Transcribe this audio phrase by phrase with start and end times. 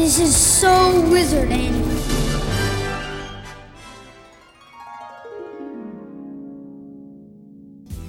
[0.00, 1.78] This is so wizard, Annie.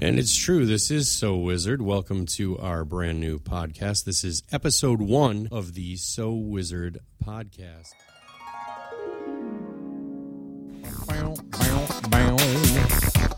[0.01, 1.82] And it's true, this is So Wizard.
[1.82, 4.05] Welcome to our brand new podcast.
[4.05, 7.92] This is episode one of the So Wizard podcast.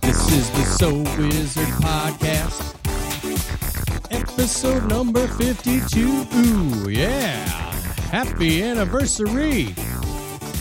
[0.04, 2.76] This is the So Wizard podcast.
[4.12, 6.28] Episode number 52.
[6.36, 7.64] Ooh, yeah.
[8.14, 9.64] Happy anniversary.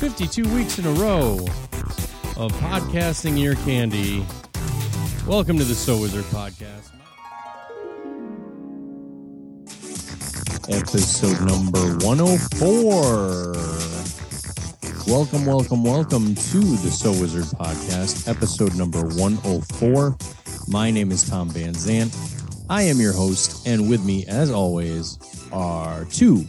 [0.00, 1.34] 52 weeks in a row
[2.38, 4.24] of podcasting ear candy.
[5.26, 6.88] Welcome to the So Wizard podcast.
[10.70, 13.52] Episode number 104.
[15.06, 20.16] Welcome, welcome, welcome to the So Wizard podcast, episode number 104.
[20.68, 22.16] My name is Tom Van Zant.
[22.70, 25.18] I am your host, and with me, as always,
[25.52, 26.48] are two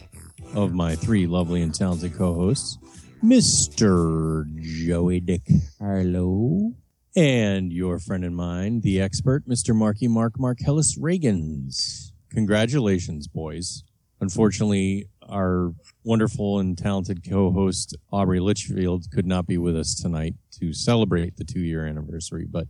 [0.53, 2.77] of my three lovely and talented co hosts,
[3.23, 4.45] Mr.
[4.61, 6.73] Joey DiCarlo
[7.15, 9.75] and your friend and mine, the expert, Mr.
[9.75, 12.11] Marky Mark Marcellus Reagans.
[12.31, 13.83] Congratulations, boys.
[14.19, 20.73] Unfortunately, our wonderful and talented co-host Aubrey Litchfield could not be with us tonight to
[20.73, 22.67] celebrate the two-year anniversary, but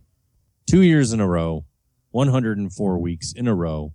[0.66, 1.64] two years in a row,
[2.10, 3.92] 104 weeks in a row,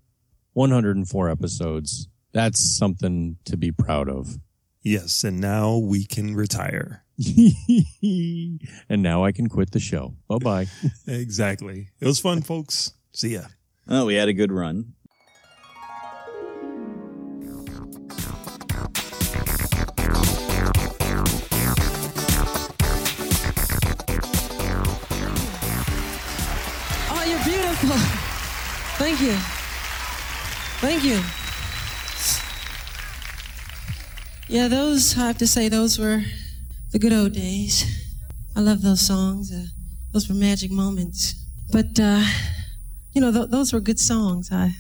[0.54, 2.08] 104 episodes.
[2.32, 4.38] That's something to be proud of.
[4.82, 7.04] Yes, and now we can retire.
[8.02, 10.16] and now I can quit the show.
[10.28, 10.66] Bye bye.
[11.08, 11.90] Exactly.
[12.00, 12.94] It was fun, folks.
[13.12, 13.42] See ya.
[13.88, 14.94] Oh, we had a good run.
[27.12, 27.98] Oh, you're beautiful.
[28.98, 29.34] Thank you.
[30.82, 31.39] Thank you.
[34.50, 36.24] Yeah, those, I have to say, those were
[36.92, 37.86] the good old days.
[38.56, 39.52] I love those songs.
[39.54, 39.66] Uh,
[40.12, 41.36] those were magic moments.
[41.72, 42.24] But, uh,
[43.14, 44.50] you know, th- those were good songs.
[44.52, 44.74] I,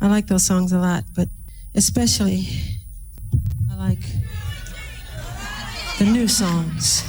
[0.00, 1.28] I like those songs a lot, but
[1.76, 2.48] especially
[3.70, 4.00] I like
[6.00, 7.04] the new songs.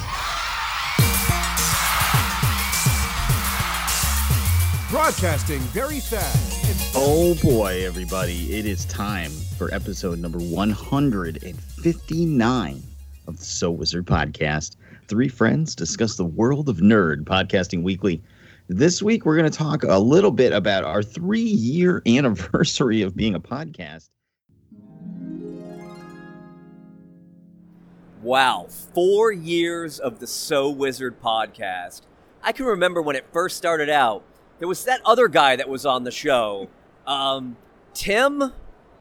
[4.91, 6.94] Broadcasting very fast.
[6.95, 8.57] Oh boy, everybody.
[8.57, 10.38] It is time for episode number
[11.85, 12.81] 159
[13.28, 14.75] of the So Wizard podcast.
[15.07, 18.23] Three friends discuss the world of nerd podcasting weekly.
[18.68, 23.16] This week, we're going to talk a little bit about our three year anniversary of
[23.16, 24.09] being a podcast.
[28.24, 32.01] Wow, four years of the So Wizard podcast.
[32.41, 34.24] I can remember when it first started out.
[34.57, 36.68] There was that other guy that was on the show.
[37.06, 37.57] Um,
[37.94, 38.53] Tim?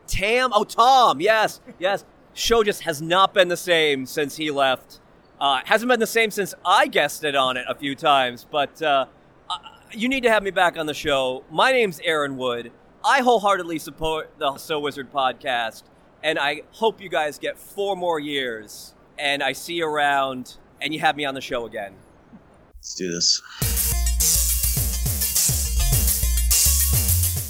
[0.07, 0.51] Tam?
[0.53, 1.23] Oh, Tom.
[1.23, 2.05] Yes, yes.
[2.35, 5.01] Show just has not been the same since he left.
[5.41, 9.07] Uh, hasn't been the same since I guested on it a few times, but uh,
[9.49, 9.59] uh,
[9.93, 11.45] you need to have me back on the show.
[11.51, 12.73] My name's Aaron Wood.
[13.05, 15.85] I wholeheartedly support the So Wizard podcast,
[16.23, 20.93] and I hope you guys get four more years and I see you around and
[20.93, 21.95] you have me on the show again.
[22.77, 23.43] Let's do this.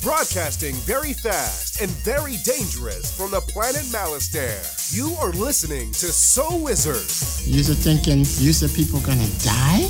[0.04, 4.60] Broadcasting very fast and very dangerous from the planet Malastare.
[4.94, 7.08] You are listening to So Wizard,
[7.50, 9.88] You're thinking, you said people gonna die?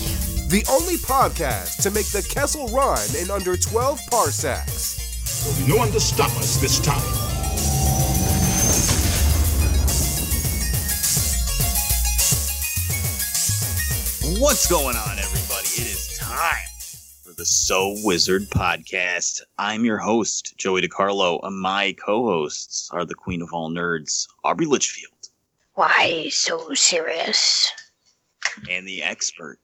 [0.49, 5.43] the only podcast to make the Kessel run in under 12 parsecs.
[5.43, 7.03] There'll be no one to stop us this time.
[14.41, 15.67] What's going on, everybody?
[15.75, 16.74] It is time
[17.35, 19.41] for the So Wizard podcast.
[19.59, 24.27] I'm your host, Joey DiCarlo, and my co hosts are the queen of all nerds,
[24.45, 25.31] Aubrey Litchfield,
[25.75, 27.71] Why so serious?
[28.71, 29.59] and the expert,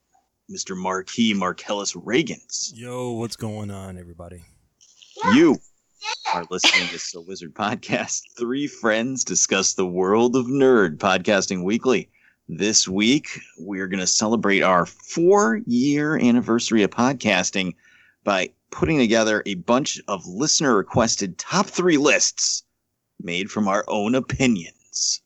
[0.51, 0.75] Mr.
[0.75, 2.71] Marquis Marcellus Reagans.
[2.73, 4.43] Yo, what's going on, everybody?
[5.33, 5.57] You
[6.33, 8.23] are listening to So Wizard podcast.
[8.37, 12.09] Three friends discuss the world of nerd podcasting weekly.
[12.47, 17.75] This week, we're going to celebrate our four year anniversary of podcasting
[18.23, 22.63] by putting together a bunch of listener requested top three lists
[23.21, 25.21] made from our own opinions.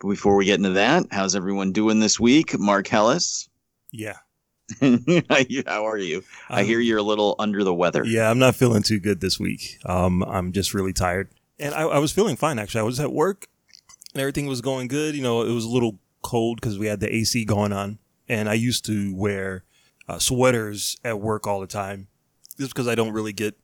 [0.00, 2.58] But before we get into that, how's everyone doing this week?
[2.58, 3.48] Marcellus,
[3.92, 4.16] Yeah.
[4.80, 6.24] how are you?
[6.48, 8.04] I hear you're a little under the weather.
[8.06, 9.78] Yeah, I'm not feeling too good this week.
[9.84, 11.28] Um, I'm just really tired.
[11.60, 12.80] And I, I was feeling fine, actually.
[12.80, 13.46] I was at work
[14.14, 15.14] and everything was going good.
[15.14, 17.98] You know, it was a little cold because we had the AC going on.
[18.28, 19.64] And I used to wear
[20.08, 22.08] uh, sweaters at work all the time
[22.58, 23.58] just because I don't really get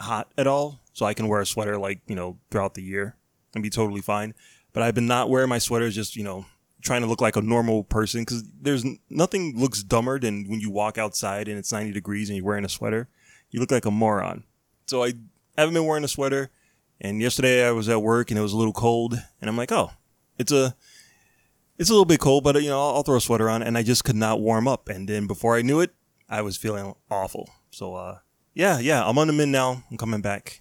[0.00, 0.80] hot at all.
[0.92, 3.16] So I can wear a sweater like, you know, throughout the year
[3.54, 4.34] and be totally fine.
[4.72, 6.46] but I've been not wearing my sweaters, just you know,
[6.82, 10.70] trying to look like a normal person because there's nothing looks dumber than when you
[10.70, 13.08] walk outside and it's 90 degrees and you're wearing a sweater.
[13.50, 14.44] You look like a moron.
[14.86, 15.14] So I
[15.56, 16.50] haven't been wearing a sweater,
[17.00, 19.72] and yesterday I was at work and it was a little cold, and I'm like,
[19.72, 19.90] oh,
[20.38, 20.74] it's a
[21.80, 23.78] it's a little bit cold, but you know, I'll, I'll throw a sweater on, and
[23.78, 24.90] I just could not warm up.
[24.90, 25.94] And then before I knew it,
[26.28, 27.48] I was feeling awful.
[27.70, 28.18] So, uh,
[28.52, 29.82] yeah, yeah, I'm on the mend now.
[29.90, 30.60] I'm coming back.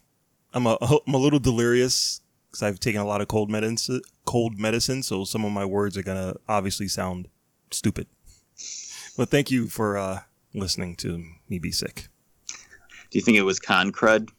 [0.54, 4.58] I'm a, I'm a little delirious because I've taken a lot of cold medicine, cold
[4.58, 5.04] medicine.
[5.04, 7.28] So some of my words are gonna obviously sound
[7.70, 8.08] stupid.
[9.18, 10.22] But thank you for uh,
[10.54, 12.08] listening to me be sick.
[13.12, 14.30] Do you think it was con crud?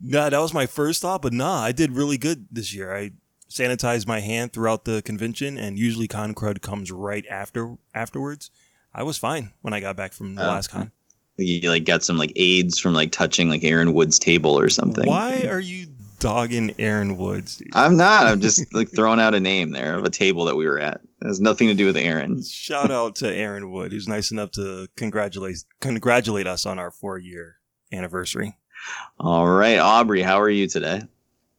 [0.00, 2.94] Nah, that was my first thought, but nah, I did really good this year.
[2.94, 3.10] I
[3.56, 8.50] sanitized my hand throughout the convention, and usually con crud comes right after afterwards.
[8.94, 10.48] I was fine when I got back from the Oh.
[10.48, 10.90] last con.
[11.38, 15.06] You like got some like aids from like touching like Aaron Wood's table or something.
[15.06, 15.86] Why are you
[16.18, 17.56] dogging Aaron Woods?
[17.58, 17.68] dude?
[17.74, 18.26] I'm not.
[18.26, 21.02] I'm just like throwing out a name there of a table that we were at.
[21.22, 22.42] It has nothing to do with Aaron.
[22.42, 27.18] Shout out to Aaron Wood, who's nice enough to congratulate congratulate us on our four
[27.18, 27.56] year
[27.92, 28.56] anniversary.
[29.20, 31.02] All right, Aubrey, how are you today?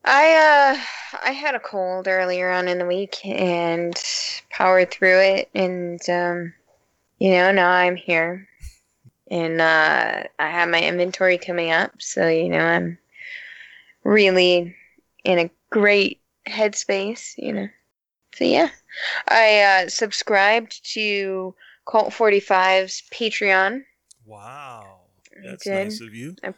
[0.03, 3.95] I uh I had a cold earlier on in the week and
[4.49, 6.53] powered through it and um
[7.19, 8.47] you know now I'm here.
[9.29, 12.97] And uh I have my inventory coming up so you know I'm
[14.03, 14.75] really
[15.23, 17.67] in a great headspace you know.
[18.35, 18.69] So yeah.
[19.27, 21.53] I uh subscribed to
[21.89, 23.83] Cult 45's Patreon.
[24.25, 24.99] Wow,
[25.43, 26.35] that's nice of you.
[26.43, 26.53] I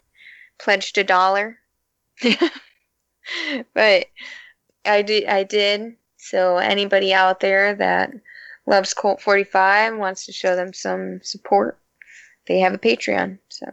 [0.58, 1.60] pledged a dollar.
[3.74, 4.08] but
[4.86, 5.96] I did I did.
[6.18, 8.12] So anybody out there that
[8.66, 11.80] loves Colt 45 wants to show them some support,
[12.48, 13.40] they have a Patreon.
[13.50, 13.66] So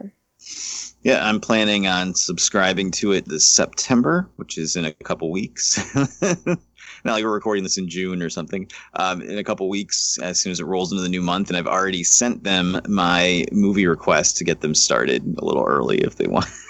[1.03, 5.77] Yeah, I'm planning on subscribing to it this September, which is in a couple weeks.
[7.03, 8.69] Not like we're recording this in June or something.
[8.95, 11.57] Um, in a couple weeks, as soon as it rolls into the new month, and
[11.57, 16.15] I've already sent them my movie request to get them started a little early if
[16.15, 16.47] they want.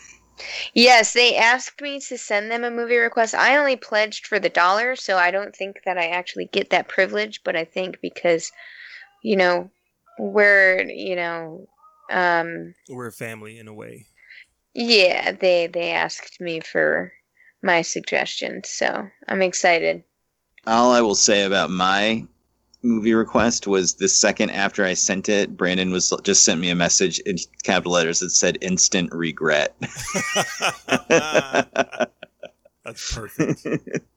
[0.73, 3.33] Yes, they asked me to send them a movie request.
[3.33, 6.87] I only pledged for the dollar, so I don't think that I actually get that
[6.87, 8.51] privilege, but I think because
[9.23, 9.69] you know,
[10.17, 11.67] we're, you know,
[12.09, 14.05] um We're a family in a way.
[14.73, 17.11] Yeah, they they asked me for
[17.61, 20.03] my suggestions, so I'm excited.
[20.65, 22.25] All I will say about my
[22.87, 26.75] movie request was the second after I sent it, Brandon was just sent me a
[26.75, 29.75] message in capital letters that said "instant regret."
[31.09, 33.65] That's perfect.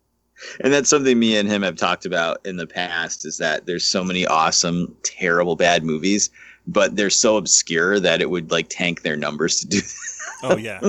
[0.61, 3.85] and that's something me and him have talked about in the past is that there's
[3.85, 6.31] so many awesome terrible bad movies
[6.67, 10.07] but they're so obscure that it would like tank their numbers to do That.
[10.53, 10.81] Oh yeah,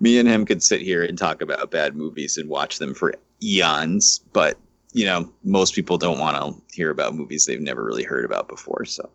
[0.00, 3.14] me and him could sit here and talk about bad movies and watch them for
[3.42, 4.56] eons but
[4.96, 8.48] you know most people don't want to hear about movies they've never really heard about
[8.48, 9.10] before so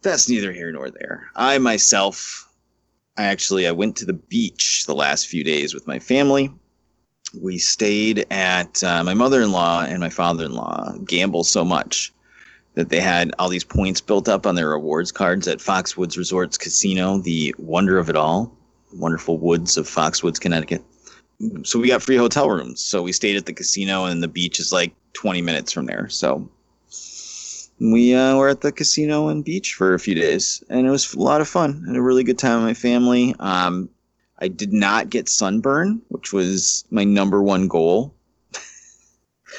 [0.00, 1.28] that's neither here nor there.
[1.36, 2.48] I myself
[3.18, 6.50] i actually i went to the beach the last few days with my family.
[7.38, 12.10] We stayed at uh, my mother-in-law and my father-in-law gamble so much
[12.72, 16.56] that they had all these points built up on their rewards cards at foxwoods resorts
[16.56, 18.56] casino the wonder of it all
[18.94, 20.82] wonderful woods of foxwoods connecticut
[21.62, 22.80] so we got free hotel rooms.
[22.82, 26.08] So we stayed at the casino and the beach is like 20 minutes from there.
[26.08, 26.48] So
[27.80, 31.14] we uh, were at the casino and beach for a few days and it was
[31.14, 31.84] a lot of fun.
[31.86, 33.34] And a really good time with my family.
[33.38, 33.88] Um,
[34.40, 38.14] i did not get sunburn which was my number one goal.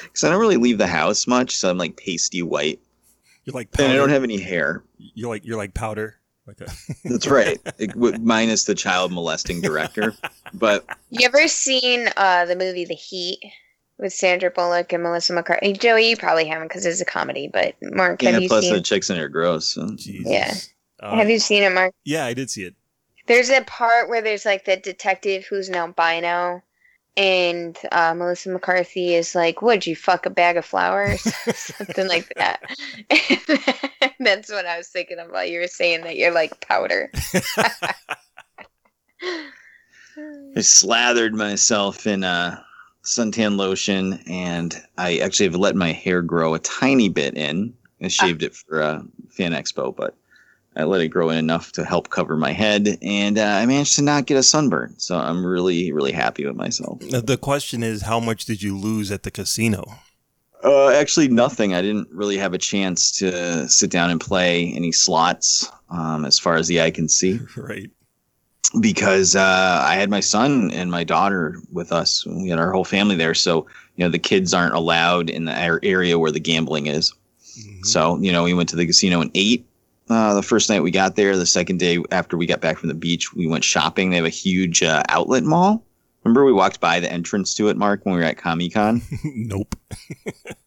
[0.03, 2.79] Because i don't really leave the house much so i'm like pasty white.
[3.43, 4.83] You're like and i don't have any hair.
[4.97, 6.18] You're like you're like powder.
[6.49, 6.73] Like a
[7.05, 10.15] that's right It- w- minus the child molesting director
[10.53, 13.39] but You ever seen uh the movie The Heat
[13.99, 15.73] with Sandra Bullock and Melissa McCarthy?
[15.73, 18.73] Joey, you probably haven't because it's a comedy, but Mark, yeah have you plus seen?
[18.73, 19.95] the chicks in her gross so.
[19.95, 20.25] Jesus.
[20.31, 20.53] Yeah.
[20.99, 21.93] Uh, have you seen it, Mark?
[22.03, 22.73] yeah, I did see it.
[23.27, 26.63] There's a part where there's like the detective who's an albino,
[27.17, 31.21] and uh, Melissa McCarthy is like, "Would you fuck a bag of flowers?"
[31.53, 32.61] Something like that.
[34.19, 37.11] That's what I was thinking of while you were saying that you're like powder.
[40.55, 42.61] I slathered myself in uh,
[43.03, 47.73] suntan lotion, and I actually have let my hair grow a tiny bit in.
[48.01, 50.15] I shaved it for uh, Fan Expo, but
[50.79, 53.95] I let it grow in enough to help cover my head, and uh, I managed
[53.95, 54.95] to not get a sunburn.
[54.97, 56.99] So I'm really, really happy with myself.
[57.01, 59.83] The question is, how much did you lose at the casino?
[60.63, 61.73] Uh, actually, nothing.
[61.73, 66.39] I didn't really have a chance to sit down and play any slots, um, as
[66.39, 67.39] far as the eye can see.
[67.57, 67.89] Right.
[68.79, 72.25] because uh, I had my son and my daughter with us.
[72.25, 75.57] We had our whole family there, so you know the kids aren't allowed in the
[75.83, 77.13] area where the gambling is.
[77.83, 79.65] So you know we went to the casino and ate.
[80.09, 82.89] Uh, the first night we got there, the second day after we got back from
[82.89, 84.09] the beach, we went shopping.
[84.09, 85.85] They have a huge uh, outlet mall.
[86.23, 89.01] Remember we walked by the entrance to it, Mark, when we were at Comic Con?
[89.23, 89.75] nope.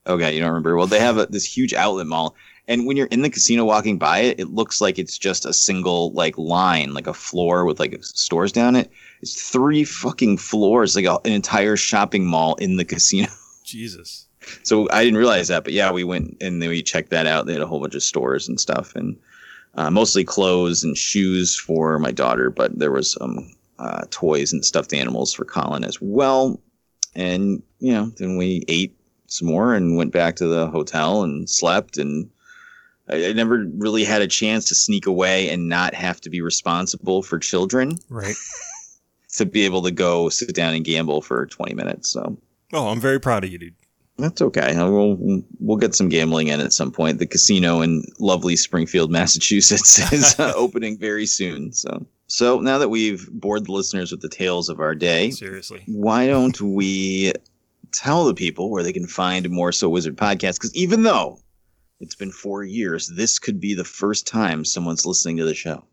[0.04, 0.76] Okay, you don't remember.
[0.76, 2.34] Well, they have a, this huge outlet mall,
[2.66, 5.52] and when you're in the casino walking by it, it looks like it's just a
[5.52, 8.90] single like line, like a floor with like stores down it.
[9.20, 13.28] It's three fucking floors, like a, an entire shopping mall in the casino.
[13.64, 14.26] Jesus.
[14.64, 17.46] So I didn't realize that, but yeah, we went and then we checked that out.
[17.46, 19.16] They had a whole bunch of stores and stuff, and
[19.74, 24.64] uh, mostly clothes and shoes for my daughter, but there was some uh, toys and
[24.64, 26.60] stuffed animals for Colin as well.
[27.14, 31.48] And you know, then we ate some more and went back to the hotel and
[31.48, 31.96] slept.
[31.98, 32.30] And
[33.08, 36.40] I, I never really had a chance to sneak away and not have to be
[36.40, 38.36] responsible for children Right.
[39.32, 42.10] to be able to go sit down and gamble for 20 minutes.
[42.10, 42.38] So
[42.74, 43.74] Oh, I'm very proud of you, dude.
[44.22, 44.74] That's okay.
[44.74, 47.18] Uh, We'll we'll get some gambling in at some point.
[47.18, 51.72] The casino in lovely Springfield, Massachusetts, is uh, opening very soon.
[51.72, 55.82] So so now that we've bored the listeners with the tales of our day, Seriously.
[55.86, 57.32] why don't we
[57.92, 60.54] tell the people where they can find more So Wizard podcasts?
[60.54, 61.38] Because even though
[62.00, 65.84] it's been four years, this could be the first time someone's listening to the show.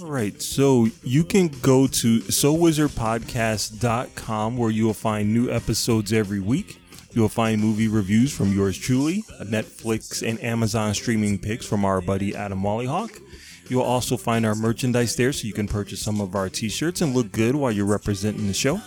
[0.00, 0.40] All right.
[0.40, 6.80] So you can go to SoWizardPodcast.com where you will find new episodes every week.
[7.14, 12.34] You'll find movie reviews from yours truly, Netflix and Amazon streaming picks from our buddy
[12.34, 13.20] Adam Mollyhawk.
[13.68, 17.00] You'll also find our merchandise there so you can purchase some of our t shirts
[17.02, 18.80] and look good while you're representing the show.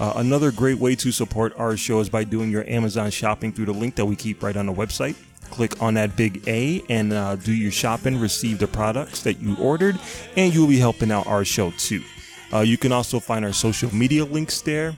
[0.00, 3.66] Uh, another great way to support our show is by doing your Amazon shopping through
[3.66, 5.14] the link that we keep right on the website.
[5.50, 9.56] Click on that big A and uh, do your shopping, receive the products that you
[9.56, 9.98] ordered,
[10.36, 12.02] and you'll be helping out our show too.
[12.52, 14.96] Uh, you can also find our social media links there.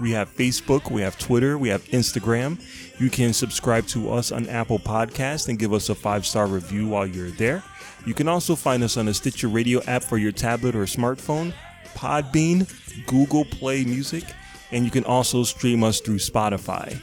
[0.00, 2.60] We have Facebook, we have Twitter, we have Instagram.
[2.98, 6.88] You can subscribe to us on Apple Podcast and give us a five star review
[6.88, 7.62] while you're there.
[8.06, 11.52] You can also find us on the Stitcher Radio app for your tablet or smartphone,
[11.94, 12.66] Podbean,
[13.06, 14.24] Google Play Music,
[14.72, 16.98] and you can also stream us through Spotify.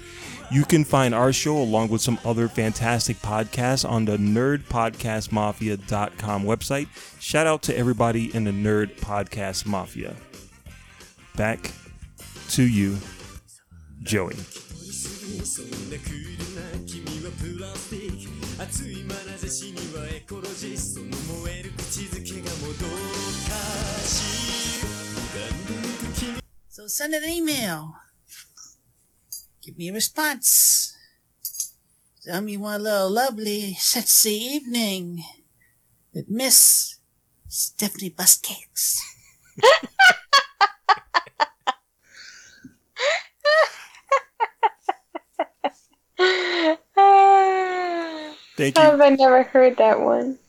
[0.50, 6.88] You can find our show along with some other fantastic podcasts on the nerdpodcastmafia.com website.
[7.20, 10.16] Shout out to everybody in the Nerd Podcast Mafia.
[11.36, 11.74] Back
[12.50, 12.98] to you,
[14.04, 14.36] Joey.
[26.70, 27.96] So send an email.
[29.62, 30.96] Give me a response.
[32.24, 35.24] Tell me one little lovely, sexy evening
[36.13, 36.98] with Miss
[37.48, 39.00] Stephanie Buscakes.
[48.58, 48.82] Thank you.
[48.82, 50.40] Have I never heard that one?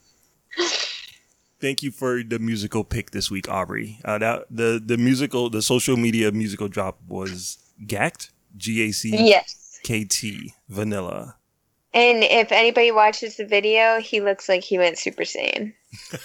[1.61, 3.99] Thank you for the musical pick this week, Aubrey.
[4.05, 9.11] Uh, that, the the musical, the social media musical drop was Gackt, G A C
[9.11, 9.79] Yes.
[9.83, 11.37] K T, Vanilla.
[11.93, 15.75] And if anybody watches the video, he looks like he went Super Saiyan.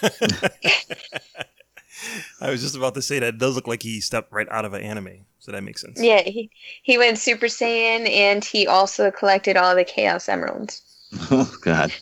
[2.40, 4.64] I was just about to say that it does look like he stepped right out
[4.64, 6.02] of an anime, so that makes sense.
[6.02, 6.50] Yeah, he,
[6.82, 10.82] he went Super Saiyan and he also collected all the Chaos Emeralds.
[11.30, 11.92] Oh God.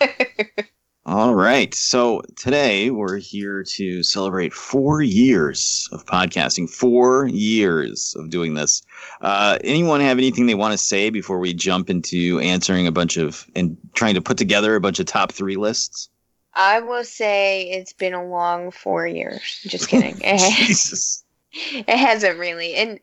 [1.06, 1.72] All right.
[1.74, 8.82] So today we're here to celebrate four years of podcasting, four years of doing this.
[9.20, 13.18] Uh, anyone have anything they want to say before we jump into answering a bunch
[13.18, 16.08] of and trying to put together a bunch of top three lists?
[16.54, 19.60] I will say it's been a long four years.
[19.62, 20.18] Just kidding.
[20.38, 21.22] Jesus.
[21.86, 23.00] it hasn't really and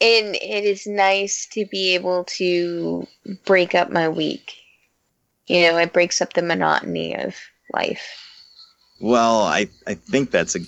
[0.00, 3.06] and it is nice to be able to
[3.44, 4.54] break up my week
[5.46, 7.34] you know it breaks up the monotony of
[7.72, 8.06] life
[9.00, 10.60] Well, I, I think that's a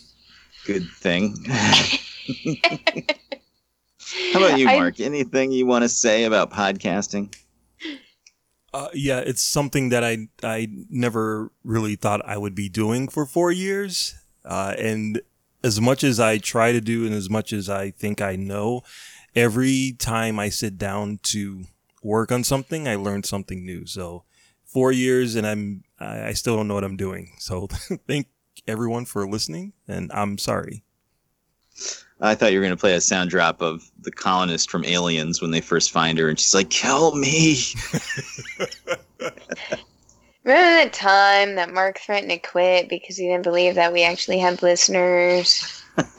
[0.67, 1.37] good thing.
[4.33, 4.99] How about you, I- Mark?
[4.99, 7.35] Anything you want to say about podcasting?
[8.73, 13.25] Uh, yeah, it's something that I I never really thought I would be doing for
[13.25, 14.17] four years.
[14.45, 15.21] Uh, and
[15.65, 18.83] as much as I try to do, and as much as I think I know,
[19.35, 21.65] every time I sit down to
[22.03, 23.87] work on something, I learn something new.
[23.87, 24.25] So
[24.67, 27.33] four years, and I'm I still don't know what I'm doing.
[27.39, 27.69] So
[28.07, 28.27] thank
[28.69, 30.85] everyone for listening, and I'm sorry.
[32.21, 35.43] I thought you were going to play a sound drop of the colonist from Aliens
[35.43, 37.57] when they first find her, and she's like, "Kill me."
[40.45, 44.39] Remember that time that Mark threatened to quit because he didn't believe that we actually
[44.39, 45.83] had listeners?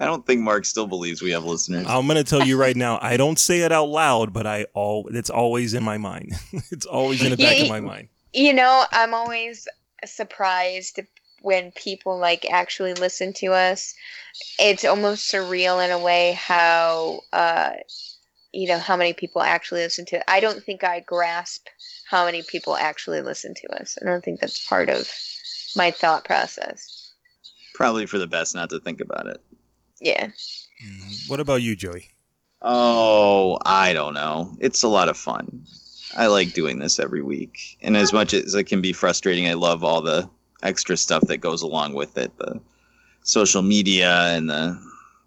[0.00, 1.86] I don't think Mark still believes we have listeners.
[1.88, 2.98] I'm gonna tell you right now.
[3.00, 6.32] I don't say it out loud, but I all it's always in my mind.
[6.70, 8.08] it's always in the back of my mind.
[8.32, 9.66] You know, I'm always
[10.04, 11.00] surprised
[11.40, 13.94] when people like actually listen to us.
[14.58, 17.72] It's almost surreal in a way how uh
[18.52, 20.24] you know how many people actually listen to it.
[20.28, 21.66] I don't think I grasp
[22.08, 23.98] how many people actually listen to us.
[24.00, 25.10] I don't think that's part of
[25.76, 27.12] my thought process.
[27.74, 29.42] Probably for the best not to think about it.
[30.00, 30.26] Yeah.
[30.26, 31.28] Mm-hmm.
[31.28, 32.08] What about you, Joey?
[32.62, 34.56] Oh, I don't know.
[34.58, 35.64] It's a lot of fun.
[36.16, 37.78] I like doing this every week.
[37.82, 40.28] And as much as it can be frustrating, I love all the
[40.62, 42.58] extra stuff that goes along with it the
[43.22, 44.80] social media and the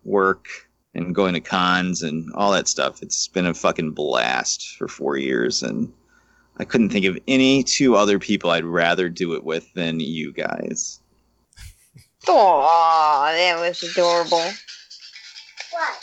[0.04, 0.48] work
[0.96, 3.04] and going to cons and all that stuff.
[3.04, 5.62] It's been a fucking blast for four years.
[5.62, 5.94] And
[6.62, 10.32] I couldn't think of any two other people I'd rather do it with than you
[10.32, 11.00] guys.
[12.27, 14.46] Aw, that was adorable.
[15.72, 15.98] What?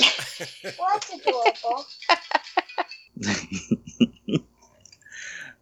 [0.78, 1.84] What's adorable?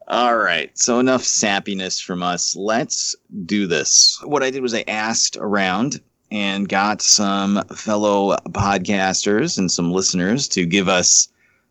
[0.07, 0.71] All right.
[0.79, 2.55] So enough sappiness from us.
[2.55, 4.17] Let's do this.
[4.23, 10.47] What I did was I asked around and got some fellow podcasters and some listeners
[10.51, 11.27] to give us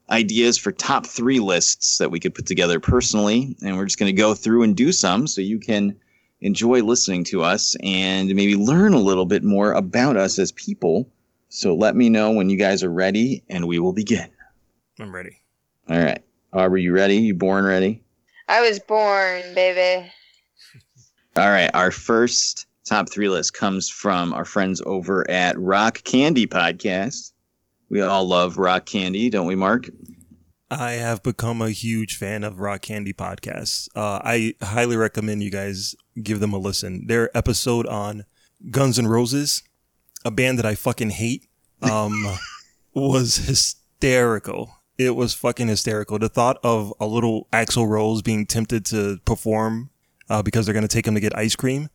[0.10, 3.56] ideas for top three lists that we could put together personally.
[3.64, 5.96] And we're just going to go through and do some so you can
[6.42, 11.10] enjoy listening to us and maybe learn a little bit more about us as people.
[11.50, 14.30] So let me know when you guys are ready and we will begin.
[15.00, 15.42] I'm ready.
[15.90, 16.24] All right.
[16.54, 17.18] Aubrey, you ready?
[17.18, 18.04] You born ready?
[18.48, 20.12] I was born, baby.
[21.36, 21.70] All right.
[21.74, 27.34] Our first top three list comes from our friends over at Rock Candy Podcast.
[27.90, 29.90] We all love Rock Candy, don't we, Mark?
[30.70, 33.90] I have become a huge fan of Rock Candy podcasts.
[33.96, 37.08] Uh, I highly recommend you guys give them a listen.
[37.08, 38.26] Their episode on
[38.70, 39.64] Guns N' Roses,
[40.24, 41.48] a band that I fucking hate,
[41.82, 42.38] um,
[42.94, 44.76] was hysterical.
[45.00, 46.20] It was fucking hysterical.
[46.20, 49.90] The thought of a little Axl Rose being tempted to perform
[50.30, 51.90] uh, because they're going to take him to get ice cream.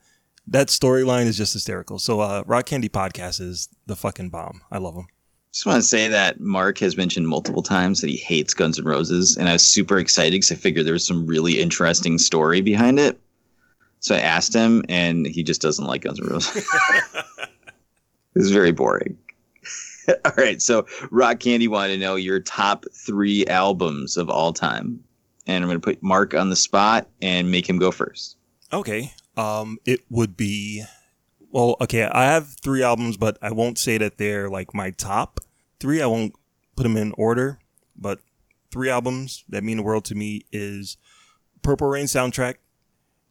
[0.49, 2.01] That storyline is just hysterical.
[2.01, 4.63] So, uh, Rock Candy Podcast is the fucking bomb.
[4.73, 5.07] I love them.
[5.55, 8.87] Just want to say that Mark has mentioned multiple times that he hates Guns N'
[8.87, 12.61] Roses, and I was super excited because I figured there was some really interesting story
[12.61, 13.21] behind it.
[14.01, 16.69] So I asked him, and he just doesn't like Guns N' Roses.
[18.35, 19.17] it's very boring.
[20.25, 24.99] all right, so Rock Candy wanted to know your top three albums of all time,
[25.47, 28.37] and I'm going to put Mark on the spot and make him go first.
[28.73, 29.13] Okay.
[29.37, 30.83] Um, it would be,
[31.55, 32.03] well, okay.
[32.05, 35.39] I have three albums, but I won't say that they're like my top
[35.79, 36.03] three.
[36.03, 36.35] I won't
[36.77, 37.61] put them in order,
[37.97, 38.19] but
[38.73, 40.97] three albums that mean the world to me is
[41.63, 42.57] Purple Rain soundtrack,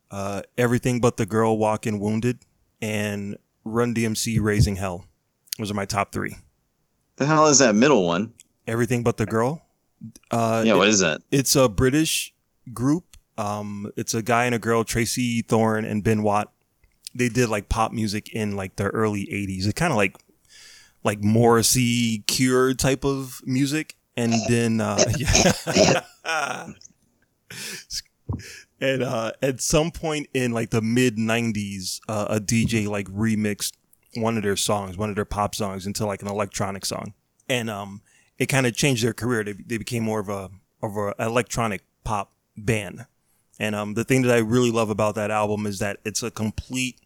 [0.10, 2.40] uh, Everything But the Girl Walking Wounded,
[2.82, 5.06] and Run DMC Raising Hell.
[5.58, 6.36] Those are my top three.
[7.18, 8.34] The hell is that middle one?
[8.68, 9.62] Everything But the Girl.
[10.32, 11.22] Uh, Yeah, what it- is that?
[11.30, 12.34] It's a British
[12.74, 13.18] group.
[13.38, 16.52] Um, it's a guy and a girl, Tracey Thorn and Ben Watt.
[17.16, 19.66] They did like pop music in like the early '80s.
[19.66, 20.18] It's kind of like
[21.04, 26.68] like Morrissey Cure type of music, and then uh, yeah.
[28.82, 33.74] and uh, at some point in like the mid '90s, uh, a DJ like remixed
[34.16, 37.14] one of their songs, one of their pop songs, into like an electronic song,
[37.50, 38.02] and um,
[38.38, 39.44] it kind of changed their career.
[39.44, 40.50] They, they became more of a
[40.82, 43.06] of a electronic pop band.
[43.60, 46.32] And um, the thing that I really love about that album is that it's a
[46.32, 46.98] complete,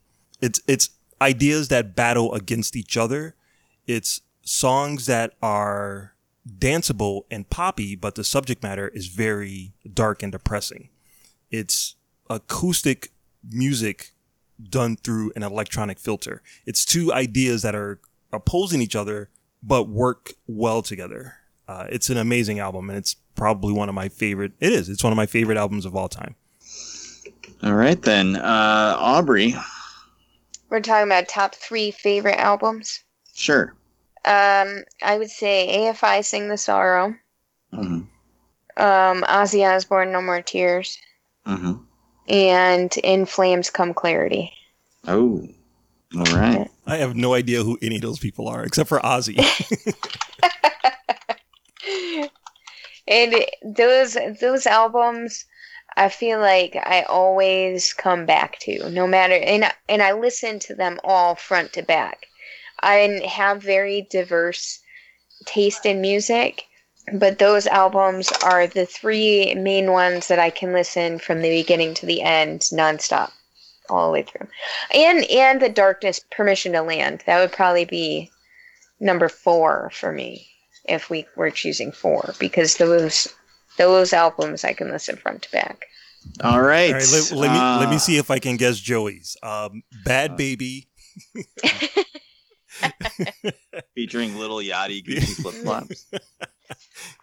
[0.41, 0.89] it's it's
[1.21, 3.35] ideas that battle against each other.
[3.85, 6.13] It's songs that are
[6.47, 10.89] danceable and poppy, but the subject matter is very dark and depressing.
[11.51, 11.95] It's
[12.29, 13.11] acoustic
[13.49, 14.11] music
[14.61, 16.41] done through an electronic filter.
[16.65, 17.99] It's two ideas that are
[18.31, 19.29] opposing each other,
[19.61, 21.35] but work well together.
[21.67, 24.51] Uh, it's an amazing album, and it's probably one of my favorite.
[24.59, 24.89] It is.
[24.89, 26.35] It's one of my favorite albums of all time.
[27.63, 28.35] All right, then.
[28.35, 29.55] Uh, Aubrey,
[30.69, 33.03] We're talking about top three favorite albums.
[33.33, 33.73] sure.
[34.25, 37.15] Um, I would say AFI Sing the Sorrow.
[37.73, 38.01] Mm-hmm.
[38.83, 40.97] Um, Ozzy Osbourne No More Tears.
[41.45, 41.75] Mm-hmm.
[42.27, 44.51] And In Flames Come Clarity.
[45.07, 45.47] Oh,
[46.17, 46.69] all right.
[46.85, 49.37] I have no idea who any of those people are, except for Ozzy.
[53.07, 55.45] and those those albums
[55.95, 60.75] I feel like I always come back to no matter and and I listen to
[60.75, 62.27] them all front to back.
[62.81, 64.79] I have very diverse
[65.45, 66.65] taste in music,
[67.13, 71.95] but those albums are the three main ones that I can listen from the beginning
[71.95, 73.31] to the end nonstop,
[73.89, 74.47] all the way through.
[74.93, 77.23] And and the Darkness, Permission to Land.
[77.25, 78.31] That would probably be
[78.99, 80.47] number four for me
[80.87, 83.27] if we were choosing four because those
[83.77, 85.85] those albums I can listen front to back.
[86.41, 86.93] All right.
[86.93, 89.37] All right, let, let me let me Uh, see if I can guess Joey's.
[89.43, 90.87] Um, Bhad Bhabie.
[93.95, 96.05] featuring Lil Yachty Gucci flip flops.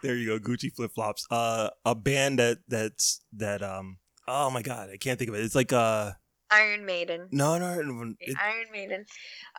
[0.01, 1.25] There you go, Gucci flip flops.
[1.29, 3.97] Uh, a band that that's that um.
[4.27, 5.43] Oh my god, I can't think of it.
[5.43, 6.11] It's like uh
[6.51, 7.27] Iron Maiden.
[7.31, 7.81] no no.
[7.81, 9.05] no The it, Iron Maiden.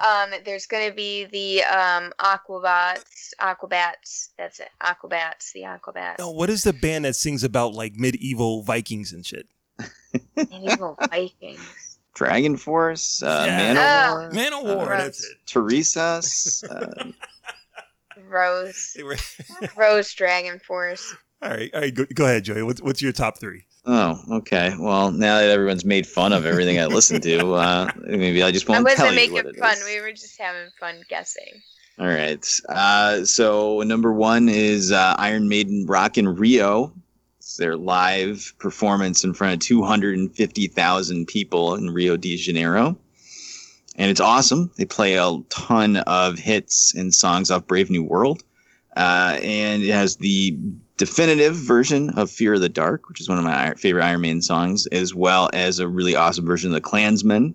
[0.00, 3.30] Um, there's gonna be the um Aquabats.
[3.40, 4.28] Aquabats.
[4.38, 4.68] That's it.
[4.82, 5.52] Aquabats.
[5.52, 6.18] The Aquabats.
[6.18, 9.48] no, what is the band that sings about like medieval Vikings and shit?
[10.36, 11.98] Medieval Vikings.
[12.14, 13.74] Dragon Force, uh, Yeah.
[13.74, 14.34] Manowar, Oh.
[14.34, 14.94] Man of War.
[14.94, 15.36] Uh, that's it.
[15.46, 16.64] Teresa's.
[18.18, 18.96] Uh, Rose.
[19.76, 21.14] Rose Dragon Force.
[21.42, 21.94] all right, all right.
[21.94, 22.62] Go, go ahead, Joey.
[22.62, 23.65] What's what's your top three?
[23.86, 24.74] Oh, okay.
[24.78, 28.68] Well, now that everyone's made fun of everything I listen to, uh, maybe I just
[28.68, 29.76] I won't tell wasn't making what it fun.
[29.76, 29.84] is.
[29.84, 31.62] We were just having fun guessing.
[31.98, 32.46] All right.
[32.68, 36.92] Uh, so number one is uh, Iron Maiden Rock in Rio.
[37.38, 42.98] It's their live performance in front of 250,000 people in Rio de Janeiro.
[43.98, 44.70] And it's awesome.
[44.76, 48.42] They play a ton of hits and songs off Brave New World.
[48.94, 50.58] Uh, and it has the
[50.96, 54.42] definitive version of Fear of the Dark, which is one of my favorite Iron Maiden
[54.42, 57.54] songs, as well as a really awesome version of The Clansman,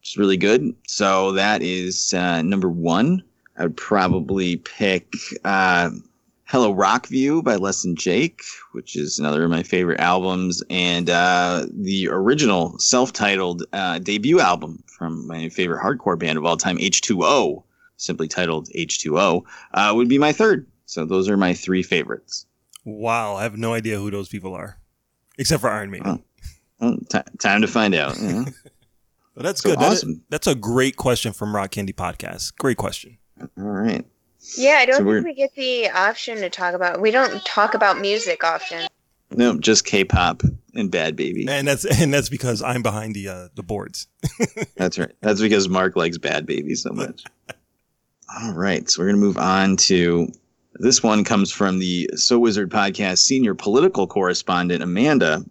[0.00, 0.74] which is really good.
[0.86, 3.22] So that is uh, number one.
[3.56, 5.12] I would probably pick
[5.44, 5.90] uh,
[6.44, 11.66] Hello Rockview by Less Than Jake, which is another of my favorite albums, and uh,
[11.72, 17.62] the original self-titled uh, debut album from my favorite hardcore band of all time, H2O,
[17.96, 20.66] simply titled H2O, uh, would be my third.
[20.84, 22.46] So those are my three favorites.
[22.84, 24.78] Wow, I have no idea who those people are,
[25.38, 26.22] except for Iron Maiden.
[26.80, 28.18] Well, ti time to find out.
[28.18, 28.44] you know?
[29.34, 29.78] But that's So good.
[29.78, 30.22] That is- awesome.
[30.28, 32.54] that's a great question from Rock Candy Podcast.
[32.58, 33.16] Great question.
[33.40, 34.04] All right.
[34.58, 37.00] Yeah, I don't So we're- think we get the option to talk about.
[37.00, 38.86] We don't talk about music often.
[39.30, 40.42] No, just K-pop
[40.74, 41.48] and Bhad Bhabie.
[41.48, 44.06] And that's and that's because I'm behind the uh, the boards.
[44.76, 45.12] That's right.
[45.22, 47.24] That's because Mark likes Bhad Bhabie so much.
[48.42, 48.90] All right.
[48.90, 50.30] So we're going to move on to
[50.76, 55.44] this one comes from the So Wizard podcast senior political correspondent, Amanda.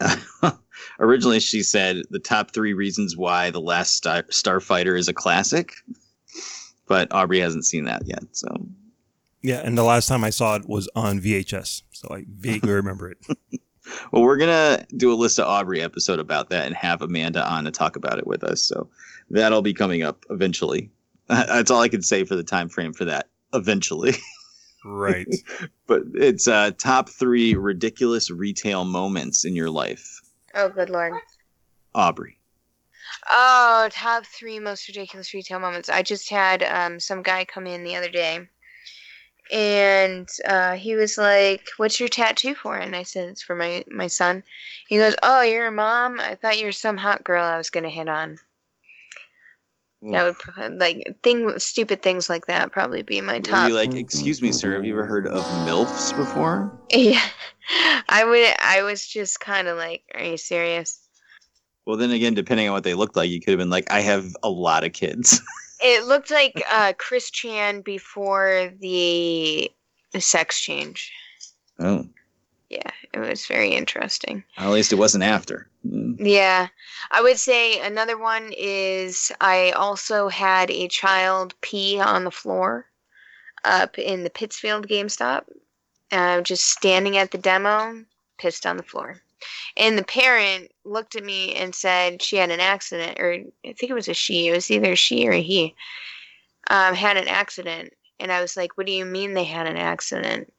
[1.00, 5.72] Originally, she said the top three reasons why The Last Star- Starfighter is a classic,
[6.86, 8.24] but Aubrey hasn't seen that yet.
[8.32, 8.48] So
[9.42, 13.10] Yeah, and the last time I saw it was on VHS, so I vaguely remember
[13.10, 13.18] it.
[14.12, 17.64] Well, we're gonna do a list of Aubrey episode about that and have Amanda on
[17.64, 18.62] to talk about it with us.
[18.62, 18.88] So
[19.30, 20.90] that'll be coming up eventually.
[21.28, 23.28] That's all I can say for the time frame for that.
[23.54, 24.14] Eventually,
[24.84, 25.28] Right.
[25.86, 30.20] but it's uh, top three ridiculous retail moments in your life.
[30.54, 31.14] Oh, good lord.
[31.94, 32.38] Aubrey.
[33.30, 35.88] Oh, top three most ridiculous retail moments.
[35.88, 38.48] I just had um, some guy come in the other day,
[39.50, 43.84] and uh, he was like, "What's your tattoo for?" And I said, "It's for my
[43.88, 44.44] my son."
[44.88, 46.20] He goes, "Oh, you're a mom.
[46.20, 48.38] I thought you were some hot girl I was gonna hit on."
[50.02, 53.68] That would pro- like thing stupid things like that probably be my top.
[53.68, 56.70] you like, excuse me, sir, have you ever heard of MILFs before?
[56.90, 57.20] yeah,
[58.08, 58.54] I would.
[58.62, 61.08] I was just kind of like, "Are you serious?"
[61.88, 64.00] Well, then again, depending on what they looked like, you could have been like, I
[64.00, 65.40] have a lot of kids.
[65.80, 69.70] It looked like uh, Chris Chan before the,
[70.12, 71.12] the sex change.
[71.78, 72.04] oh,
[72.70, 74.44] Yeah, it was very interesting.
[74.58, 75.68] at least it wasn't after.
[75.86, 76.16] Mm.
[76.18, 76.68] Yeah,
[77.10, 82.86] I would say another one is I also had a child pee on the floor
[83.64, 85.44] up in the Pittsfield GameStop.
[86.10, 88.02] Uh, just standing at the demo,
[88.38, 89.20] pissed on the floor.
[89.76, 93.32] And the parent looked at me and said she had an accident, or
[93.64, 94.48] I think it was a she.
[94.48, 95.74] It was either she or he.
[96.70, 99.76] Um, had an accident, and I was like, "What do you mean they had an
[99.76, 100.52] accident?"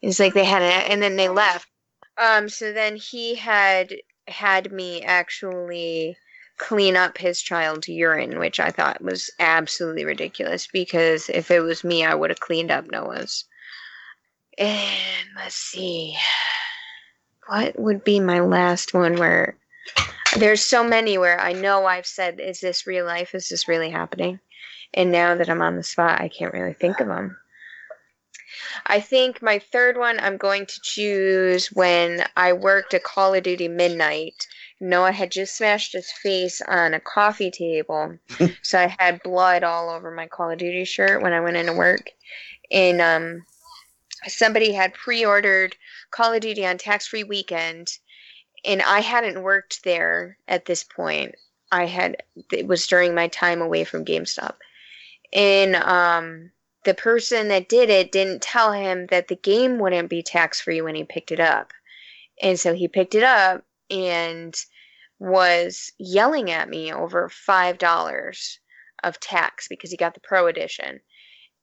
[0.00, 1.68] He's like, "They had an," and then they left.
[2.18, 3.94] Um, so then he had
[4.28, 6.16] had me actually
[6.58, 11.84] clean up his child's urine, which I thought was absolutely ridiculous because if it was
[11.84, 13.44] me, I would have cleaned up Noah's.
[14.58, 16.16] And let's see.
[17.46, 19.56] What would be my last one where
[20.38, 23.34] there's so many where I know I've said, is this real life?
[23.34, 24.40] Is this really happening?
[24.94, 27.36] And now that I'm on the spot, I can't really think of them.
[28.84, 33.42] I think my third one I'm going to choose when I worked at Call of
[33.42, 34.46] Duty Midnight.
[34.80, 38.18] Noah had just smashed his face on a coffee table,
[38.62, 41.72] so I had blood all over my Call of Duty shirt when I went into
[41.72, 42.10] work.
[42.70, 43.44] And um,
[44.26, 45.76] somebody had pre-ordered
[46.10, 47.88] Call of Duty on tax-free weekend,
[48.64, 51.34] and I hadn't worked there at this point.
[51.72, 54.56] I had it was during my time away from GameStop,
[55.32, 56.50] and um,
[56.86, 60.94] the person that did it didn't tell him that the game wouldn't be tax-free when
[60.94, 61.72] he picked it up,
[62.40, 64.56] and so he picked it up and
[65.18, 68.58] was yelling at me over five dollars
[69.04, 71.00] of tax because he got the pro edition.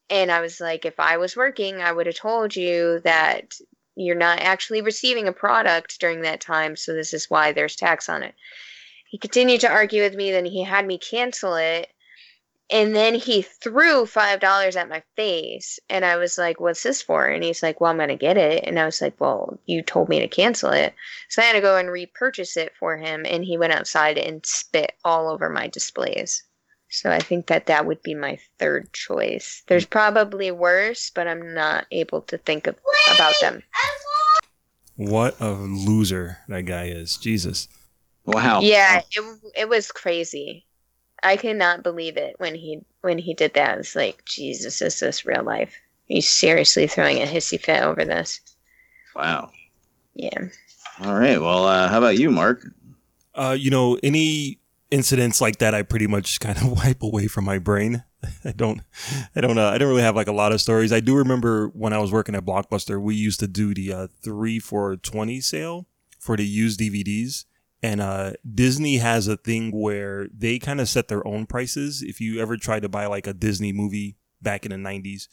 [0.10, 3.56] And I was like, if I was working, I would have told you that
[3.96, 8.10] you're not actually receiving a product during that time, so this is why there's tax
[8.10, 8.36] on it.
[9.08, 11.88] He continued to argue with me, then he had me cancel it.
[12.74, 17.04] And then he threw five dollars at my face, and I was like, "What's this
[17.04, 19.84] for?" And he's like, "Well, I'm gonna get it." And I was like, "Well, you
[19.84, 20.96] told me to cancel it,"
[21.30, 23.28] so I had to go and repurchase it for him.
[23.30, 26.42] And he went outside and spit all over my displays.
[26.90, 29.62] So I think that that would be my third choice.
[29.68, 32.76] There's probably worse, but I'm not able to think of
[33.14, 33.62] about them.
[34.96, 37.18] What a loser that guy is.
[37.18, 37.68] Jesus.
[38.26, 38.62] Wow.
[38.62, 40.66] Yeah, it it was crazy.
[41.24, 43.78] I could not believe it when he when he did that.
[43.78, 45.74] It's like Jesus, is this real life?
[46.06, 48.42] He's seriously throwing a hissy fit over this.
[49.16, 49.52] Wow.
[50.16, 50.48] Yeah.
[51.04, 51.40] All right.
[51.40, 52.68] Well, uh, how about you, Mark?
[53.34, 54.60] Uh, you know, any
[54.92, 58.04] incidents like that, I pretty much kind of wipe away from my brain.
[58.46, 58.82] I don't,
[59.36, 60.94] I don't, uh, I don't really have like a lot of stories.
[60.94, 64.08] I do remember when I was working at Blockbuster, we used to do the uh,
[64.22, 65.88] three for twenty sale
[66.20, 67.46] for the used DVDs,
[67.84, 72.02] and uh, Disney has a thing where they kind of set their own prices.
[72.02, 75.30] If you ever tried to buy like a Disney movie back in the nineties,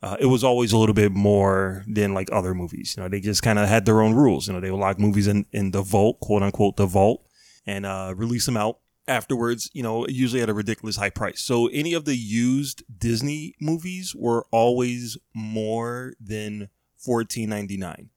[0.00, 2.94] uh, it was always a little bit more than like other movies.
[2.96, 4.46] You know, they just kind of had their own rules.
[4.46, 7.26] You know, they would lock movies in in the vault, quote unquote, the vault,
[7.66, 11.40] and uh, release them out afterwards, you know, usually at a ridiculous high price.
[11.40, 18.10] So any of the used Disney movies were always more than fourteen ninety nine.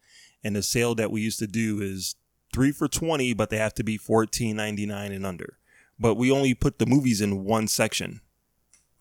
[0.43, 2.15] And the sale that we used to do is
[2.53, 5.57] three for twenty, but they have to be fourteen ninety nine and under.
[5.99, 8.21] But we only put the movies in one section.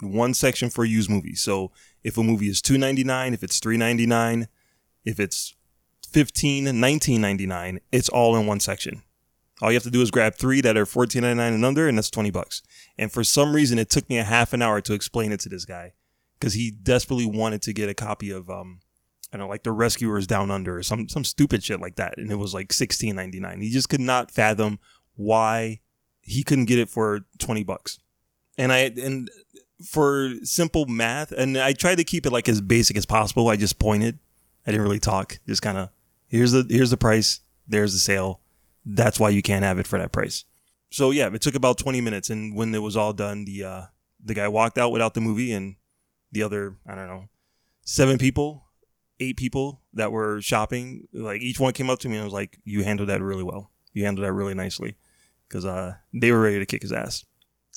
[0.03, 1.43] One section for used movies.
[1.43, 4.49] So if a movie is two ninety nine, if it's three ninety nine,
[5.05, 5.55] if it's
[6.09, 9.03] 15 1999 it's all in one section
[9.63, 11.87] all you have to do is grab three that are fourteen ninety nine and under,
[11.87, 12.63] and that's twenty bucks.
[12.97, 15.49] And for some reason, it took me a half an hour to explain it to
[15.49, 15.93] this guy
[16.39, 18.81] because he desperately wanted to get a copy of um,
[19.33, 22.31] I know, like the Rescuers Down Under or some some stupid shit like that, and
[22.31, 23.61] it was like sixteen ninety nine.
[23.61, 24.79] He just could not fathom
[25.17, 25.81] why
[26.21, 27.99] he couldn't get it for twenty bucks.
[28.59, 29.31] And I and
[29.87, 33.49] for simple math, and I tried to keep it like as basic as possible.
[33.49, 34.19] I just pointed.
[34.67, 35.39] I didn't really talk.
[35.47, 35.91] Just kind of
[36.29, 37.41] here's the here's the price.
[37.69, 38.41] There's the sale
[38.85, 40.45] that's why you can't have it for that price.
[40.91, 43.83] So yeah, it took about 20 minutes, and when it was all done, the uh,
[44.23, 45.77] the guy walked out without the movie, and
[46.33, 47.29] the other I don't know
[47.83, 48.67] seven people,
[49.21, 52.59] eight people that were shopping, like each one came up to me and was like,
[52.65, 53.71] "You handled that really well.
[53.93, 54.97] You handled that really nicely,"
[55.49, 57.25] because uh, they were ready to kick his ass.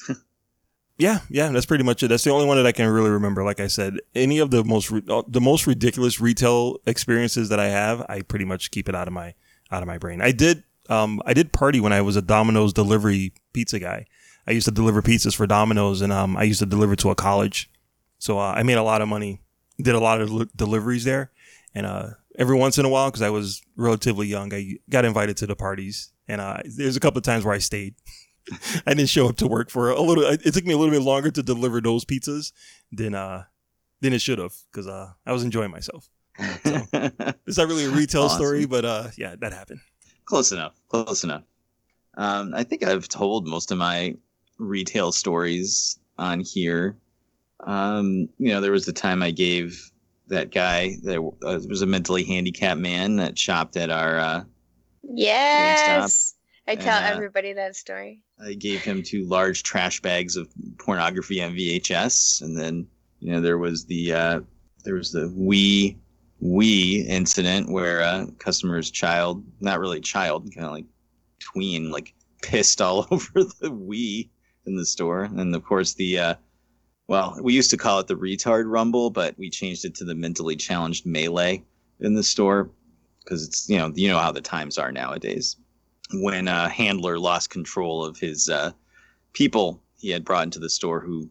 [0.98, 2.08] yeah, yeah, that's pretty much it.
[2.08, 3.44] That's the only one that I can really remember.
[3.44, 7.68] Like I said, any of the most uh, the most ridiculous retail experiences that I
[7.68, 9.34] have, I pretty much keep it out of my
[9.72, 10.22] out of my brain.
[10.22, 14.06] I did um, I did party when I was a Domino's delivery pizza guy.
[14.48, 17.16] I used to deliver pizzas for Domino's, and um, I used to deliver to a
[17.16, 17.70] college.
[18.20, 19.42] So uh, I made a lot of money.
[19.82, 21.32] Did a lot of li- deliveries there,
[21.74, 25.38] and uh, every once in a while, because I was relatively young, I got invited
[25.38, 26.12] to the parties.
[26.28, 27.96] And uh, there's a couple of times where I stayed.
[28.86, 30.24] I didn't show up to work for a little.
[30.26, 32.52] It took me a little bit longer to deliver those pizzas
[32.92, 33.46] than uh
[34.02, 36.10] than it should have because uh I was enjoying myself.
[36.38, 36.82] So,
[37.48, 38.38] it's not really a retail Awesome.
[38.38, 39.80] story, but uh yeah, that happened.
[40.26, 40.74] Close enough.
[40.90, 41.44] Close enough.
[42.16, 44.16] Um, I think I've told most of my
[44.58, 46.96] retail stories on here.
[47.66, 49.92] Um, you know, there was the time I gave
[50.28, 54.18] that guy that uh, was a mentally handicapped man that shopped at our.
[54.20, 54.44] Uh,
[55.04, 56.36] Yes.
[56.68, 58.22] I tell And, uh, everybody that story.
[58.44, 60.48] I gave him two large trash bags of
[60.78, 62.88] pornography on VHS, and then
[63.20, 64.40] you know there was the uh,
[64.86, 65.98] there was the Wii
[66.42, 70.86] Wii incident where a customer's child, not really child, kind of like
[71.40, 74.30] tween, like pissed all over the Wii
[74.66, 76.36] in the store, and of course the uh,
[77.08, 80.16] well, we used to call it the retard rumble, but we changed it to the
[80.16, 81.64] mentally challenged melee
[82.00, 82.70] in the store
[83.24, 85.56] because it's you know you know how the times are nowadays
[86.14, 88.72] when a handler lost control of his uh,
[89.34, 91.30] people he had brought into the store who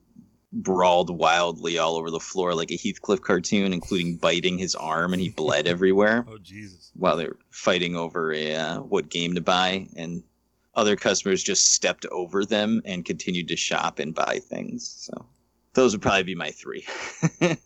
[0.52, 5.22] brawled wildly all over the floor like a Heathcliff cartoon, including biting his arm, and
[5.22, 6.26] he bled everywhere.
[6.32, 6.90] Oh Jesus!
[6.94, 10.22] While they were fighting over a, uh, what game to buy, and
[10.74, 14.88] other customers just stepped over them and continued to shop and buy things.
[14.88, 15.26] So
[15.74, 16.86] those would probably be my three.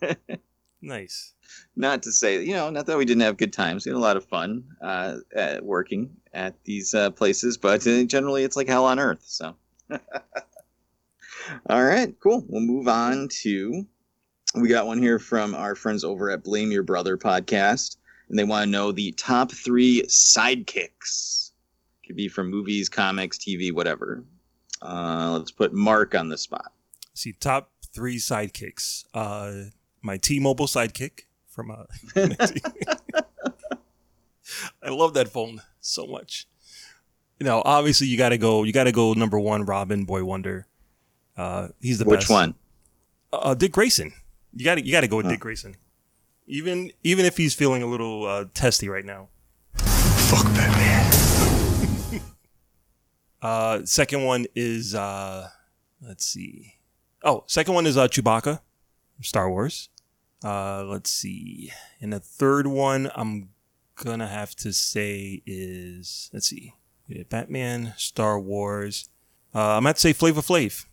[0.81, 1.33] Nice.
[1.75, 3.85] Not to say, you know, not that we didn't have good times.
[3.85, 8.03] We had a lot of fun uh, at working at these uh, places, but uh,
[8.03, 9.23] generally it's like hell on earth.
[9.23, 9.55] So,
[11.69, 12.45] all right, cool.
[12.47, 13.85] We'll move on to.
[14.55, 17.97] We got one here from our friends over at Blame Your Brother podcast,
[18.29, 21.51] and they want to know the top three sidekicks.
[22.05, 24.23] Could be from movies, comics, TV, whatever.
[24.81, 26.71] Uh, let's put Mark on the spot.
[27.13, 29.05] See, top three sidekicks.
[29.11, 29.71] Uh,
[30.03, 31.71] my T-Mobile sidekick from.
[31.71, 31.85] Uh,
[34.83, 36.47] I love that phone so much.
[37.39, 38.61] You know, obviously you got to go.
[38.63, 39.65] You got to go number one.
[39.65, 40.67] Robin, Boy Wonder.
[41.35, 42.29] Uh, he's the Which best.
[42.29, 42.53] Which one?
[43.33, 44.13] Uh, Dick Grayson.
[44.55, 45.31] You got to you got to go with Huh.
[45.31, 45.75] Dick Grayson.
[46.45, 49.29] Even even if he's feeling a little uh, testy right now.
[49.75, 52.21] Fuck Batman.
[53.39, 55.47] Uh, second one is uh,
[56.01, 56.73] let's see.
[57.23, 58.61] Oh, second one is uh, Chewbacca,
[59.21, 59.89] Star Wars.
[60.43, 61.71] Uh, let's see.
[61.99, 63.49] And the third one, I'm
[63.95, 66.73] gonna have to say is let's see.
[67.29, 69.09] Batman, Star Wars.
[69.55, 70.85] Uh, I'm gonna say Flavor Flav.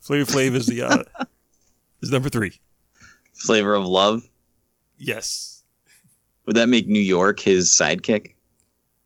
[0.00, 1.02] Flavor Flav is the uh,
[2.02, 2.60] is number three.
[3.34, 4.28] Flavor of Love.
[4.96, 5.62] Yes.
[6.46, 8.34] Would that make New York his sidekick?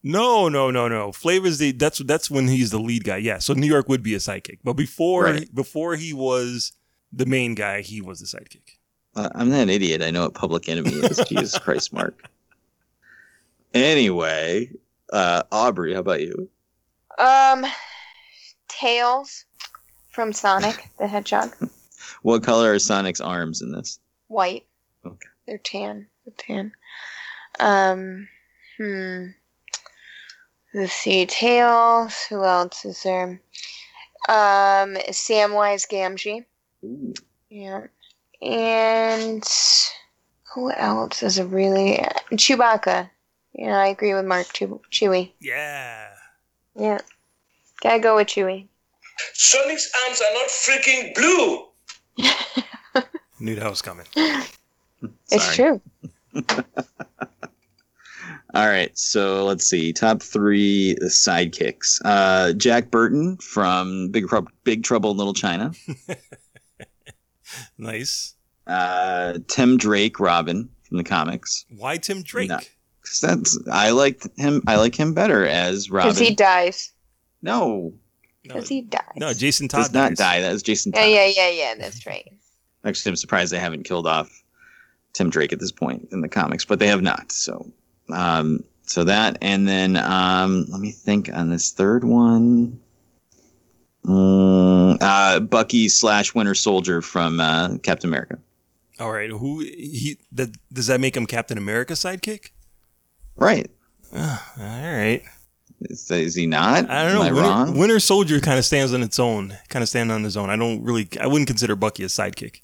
[0.03, 1.13] No, no, no, no.
[1.13, 3.19] Flavor's the that's that's when he's the lead guy.
[3.19, 3.39] Yeah.
[3.39, 5.55] So New York would be a sidekick, but before Right.
[5.55, 6.73] before he was
[7.13, 8.79] the main guy, he was the sidekick.
[9.15, 10.03] Uh, I'm not an idiot.
[10.03, 11.19] I know what Public Enemy is.
[11.29, 12.29] Jesus Christ, Mark.
[13.75, 14.71] Anyway,
[15.13, 16.49] uh, Aubrey, how about you?
[17.19, 17.65] Um,
[18.69, 19.45] Tails
[20.11, 21.55] from Sonic the Hedgehog.
[22.23, 23.99] What color are Sonic's arms in this?
[24.29, 24.67] White.
[25.07, 25.29] Okay.
[25.47, 26.07] They're tan.
[26.25, 26.73] They're tan.
[27.61, 28.29] Um,
[28.79, 29.27] hmm.
[30.75, 31.27] Let's see.
[31.27, 32.15] Tails.
[32.29, 33.41] Who else is there?
[34.29, 36.45] Um, Samwise Gamgee.
[36.85, 37.13] Ooh.
[37.51, 37.87] Yeah.
[38.41, 39.45] And
[40.55, 41.99] who else is a really
[42.33, 43.11] Chewbacca?
[43.55, 44.47] Yeah, I agree with Mark.
[44.53, 45.33] Chew- Chewie.
[45.41, 46.09] Yeah.
[46.75, 46.99] Yeah.
[47.83, 48.67] Gotta go with Chewy.
[49.35, 51.69] Sonic's arms are not freaking blue.
[53.41, 54.07] Knew that was coming.
[55.31, 55.81] It's true.
[58.55, 59.93] All right, so let's see.
[59.95, 62.01] Top three sidekicks.
[62.05, 65.73] Uh, Jack Burton from Big, Trou- Big Trouble in Little China.
[67.79, 68.35] Nice.
[68.67, 71.65] Uh, Tim Drake, Robin from the comics.
[71.77, 72.49] Why Tim Drake?
[72.49, 72.59] No.
[73.03, 74.63] 'Cause that's I like him.
[74.67, 76.11] I like him better as Robin.
[76.13, 76.93] Because he dies.
[77.43, 77.93] no,
[78.45, 79.03] No, Because he dies.
[79.17, 80.19] no, Jason Todd does not dies.
[80.19, 80.41] die.
[80.41, 80.93] That is Jason.
[80.95, 81.75] Yeah, yeah, yeah, yeah.
[81.77, 82.33] That's right.
[82.85, 84.31] Actually, I'm surprised they haven't killed off
[85.13, 87.33] Tim Drake at this point in the comics, but they have not.
[87.33, 87.71] So,
[88.13, 92.79] um, so that, and then um, let me think on this third one.
[94.05, 98.39] Mm, uh, Bucky slash Winter Soldier from uh, Captain America.
[98.99, 99.31] All right.
[99.31, 102.51] Who he that does that make him Captain America sidekick?
[103.37, 103.71] Right?
[104.15, 105.23] Ah, all right.
[105.83, 106.91] Is, is he not?
[106.91, 107.23] I don't know.
[107.23, 107.79] Am I Winter, wrong?
[107.79, 109.57] Winter Soldier kind of stands on its own.
[109.69, 110.51] Kind of stand on his own.
[110.51, 111.09] I don't really.
[111.21, 112.61] I wouldn't consider Bucky a sidekick.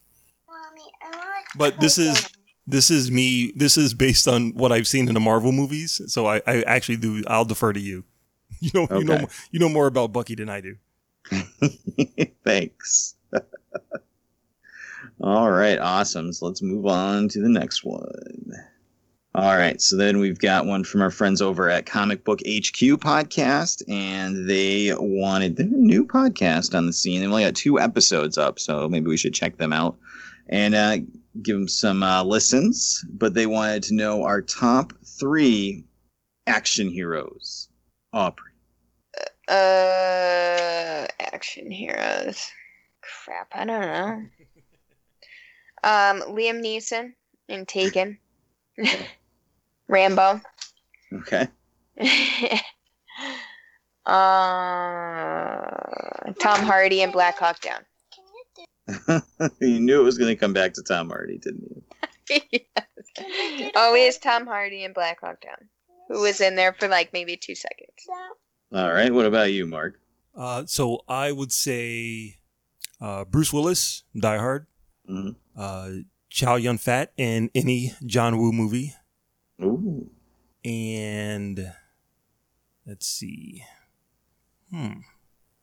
[0.47, 2.29] Mommy, I like But this is
[2.69, 3.53] this is me.
[3.57, 6.03] This is based on what I've seen in the Marvel movies.
[6.07, 7.25] So I, I actually do.
[7.27, 8.05] I'll defer to you.
[8.61, 8.89] You know.
[8.91, 9.27] You know.
[9.53, 10.77] You know more about Bucky than I do.
[12.45, 13.15] Thanks.
[15.21, 16.33] All right, awesome.
[16.33, 18.53] So let's move on to the next one.
[19.35, 22.99] All right, so then we've got one from our friends over at Comic Book HQ
[22.99, 27.21] podcast, and they wanted they're a new podcast on the scene.
[27.21, 29.97] They've only got two episodes up, so maybe we should check them out
[30.49, 30.97] and uh,
[31.43, 33.05] give them some uh, listens.
[33.11, 35.85] But they wanted to know our top three
[36.47, 37.69] action heroes.
[38.13, 38.53] Aubrey.
[39.49, 42.51] Uh, action heroes.
[43.03, 44.23] Crap, I don't know.
[45.85, 47.15] Um, Liam Neeson
[47.49, 48.19] in Taken.
[49.89, 50.41] Rambo.
[51.13, 51.47] Okay.
[54.07, 54.13] uh,
[56.41, 57.85] Tom Hardy in Black Hawk Down.
[59.61, 61.83] you knew it was going to come back to Tom Hardy, didn't
[62.29, 62.41] you?
[62.53, 63.71] yes.
[63.77, 65.69] Always Tom Hardy in Black Hawk Down,
[66.09, 68.07] who was in there for like maybe two seconds.
[68.73, 69.13] All right.
[69.13, 70.01] What about you, Mark?
[70.37, 72.37] Uh, so I would say
[73.01, 74.67] uh, Bruce Willis, Die Hard,
[75.09, 75.37] Mhm.
[75.57, 75.91] uh,
[76.31, 78.95] Chow Yun Fat in any John Woo movie,
[79.63, 80.11] Ooh.
[80.65, 81.73] and
[82.87, 83.65] let's see.
[84.71, 85.01] Hmm.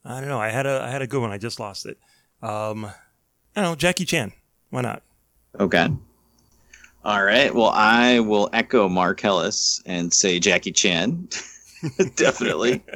[0.03, 0.39] I don't know.
[0.41, 1.31] I had a I had a good one.
[1.31, 1.99] I just lost it.
[2.41, 2.91] Um,
[3.55, 3.75] I don't know.
[3.75, 4.33] Jackie Chan.
[4.69, 5.03] Why not?
[5.59, 5.87] Okay.
[7.03, 7.53] All right.
[7.53, 11.29] Well, I will echo Marcellus and say Jackie Chan.
[12.15, 12.83] Definitely.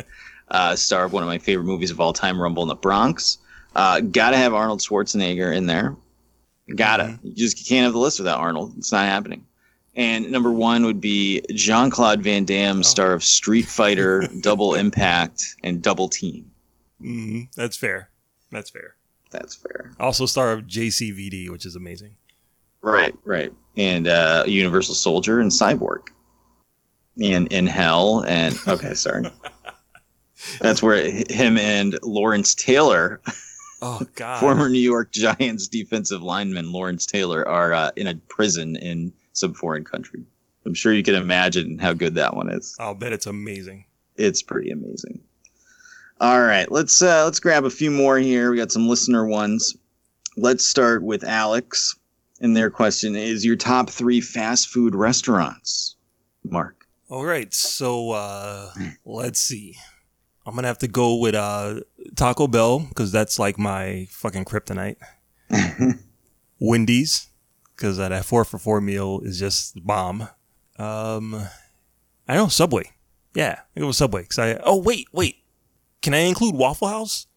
[0.52, 3.38] Uh, star of one of my favorite movies of all time, Rumble in the Bronx.
[3.76, 5.96] Uh, gotta have Arnold Schwarzenegger in there.
[6.76, 7.20] Gotta.
[7.22, 8.74] You just can't have the list without Arnold.
[8.76, 9.46] It's not happening.
[9.94, 15.44] And number one would be Jean Claude Van Damme, star of Street Fighter, Double Impact,
[15.64, 16.50] and Double Team.
[17.00, 18.10] hmm That's fair.
[18.52, 18.96] That's fair.
[19.32, 19.92] That's fair.
[20.00, 22.16] Also, star of JCVD, which is amazing.
[22.82, 23.54] Right, right.
[23.78, 26.08] And uh, Universal Soldier and Cyborg.
[27.22, 29.30] And in Hell and okay, sorry.
[30.62, 33.22] That's where h- him and Lawrence Taylor,
[33.82, 34.40] Oh God.
[34.40, 39.54] former New York Giants defensive lineman Lawrence Taylor, are uh, in a prison in some
[39.54, 40.24] foreign country.
[40.66, 42.76] I'm sure you can imagine how good that one is.
[42.80, 43.86] I'll bet it's amazing.
[44.16, 45.20] It's pretty amazing.
[46.22, 48.52] All right, let's uh, let's grab a few more here.
[48.52, 49.78] We got some listener ones.
[50.36, 51.98] Let's start with Alex,
[52.42, 55.96] and their question is: Your top three fast food restaurants,
[56.44, 56.86] Mark?
[57.10, 58.72] All right, so uh,
[59.06, 59.78] let's see.
[60.46, 61.82] I'm gonna have to go with uh,
[62.18, 64.98] Taco Bell because that's like my fucking kryptonite.
[66.60, 67.30] Wendy's
[67.76, 70.28] because that four for four meal is just bomb.
[70.78, 71.48] Um,
[72.28, 72.92] I know Subway.
[73.34, 74.56] Yeah, I go with Subway because I.
[74.64, 75.38] Oh wait, wait.
[76.02, 77.28] Can I include Waffle House?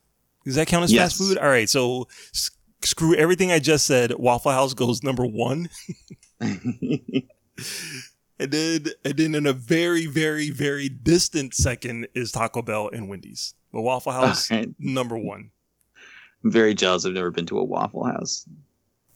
[0.45, 1.13] Does that count as Yes.
[1.13, 1.39] fast food?
[1.39, 2.51] All right, so s-
[2.83, 4.13] screw everything I just said.
[4.19, 5.69] Waffle House goes number one.
[8.39, 13.09] And then, and then in a very, very, very distant second is Taco Bell and
[13.09, 13.55] Wendy's.
[13.73, 14.69] But Waffle House, All right.
[14.81, 15.51] number one.
[16.43, 17.07] I'm very jealous.
[17.07, 18.45] I've never been to a Waffle House.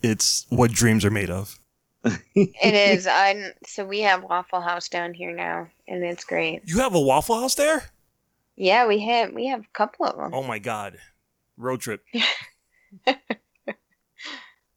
[0.01, 1.59] It's what dreams are made of.
[2.05, 3.09] It is.
[3.09, 6.63] I so we have Waffle House down here now, and it's great.
[6.67, 7.83] You have a Waffle House there?
[8.57, 10.33] Yeah, we have we have a couple of them.
[10.33, 10.97] Oh my God.
[11.57, 12.03] Road trip.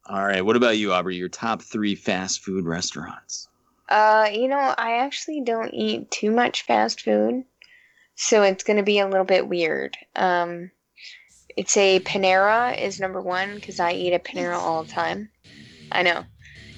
[0.06, 1.16] All right, what about you, Aubrey?
[1.16, 3.48] Your top three fast food restaurants?
[3.88, 7.44] Uh, you know, I actually don't eat too much fast food,
[8.16, 9.96] so it's gonna be a little bit weird.
[10.16, 10.70] Um,
[11.56, 15.30] it's a Panera is number one because I eat at Panera all the time.
[15.92, 16.24] I know,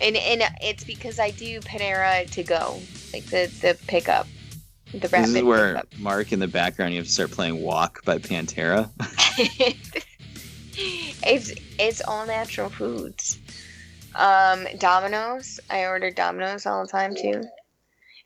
[0.01, 2.81] and and it's because I do Panera to go,
[3.13, 4.27] like the the pickup,
[4.93, 5.99] the This is where pickup.
[5.99, 6.93] Mark in the background.
[6.93, 8.91] You have to start playing "Walk" by Pantera.
[10.77, 13.39] it's it's all natural foods.
[14.15, 15.61] Um, Domino's.
[15.71, 17.43] I order Domino's all the time too.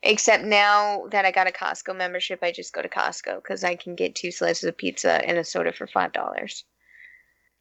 [0.03, 3.75] Except now that I got a Costco membership, I just go to Costco because I
[3.75, 6.65] can get two slices of pizza and a soda for five dollars,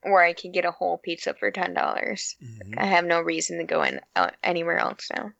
[0.03, 2.37] or I can get a whole pizza for ten dollars.
[2.43, 2.79] Mm-hmm.
[2.79, 5.33] I have no reason to go in uh, anywhere else now.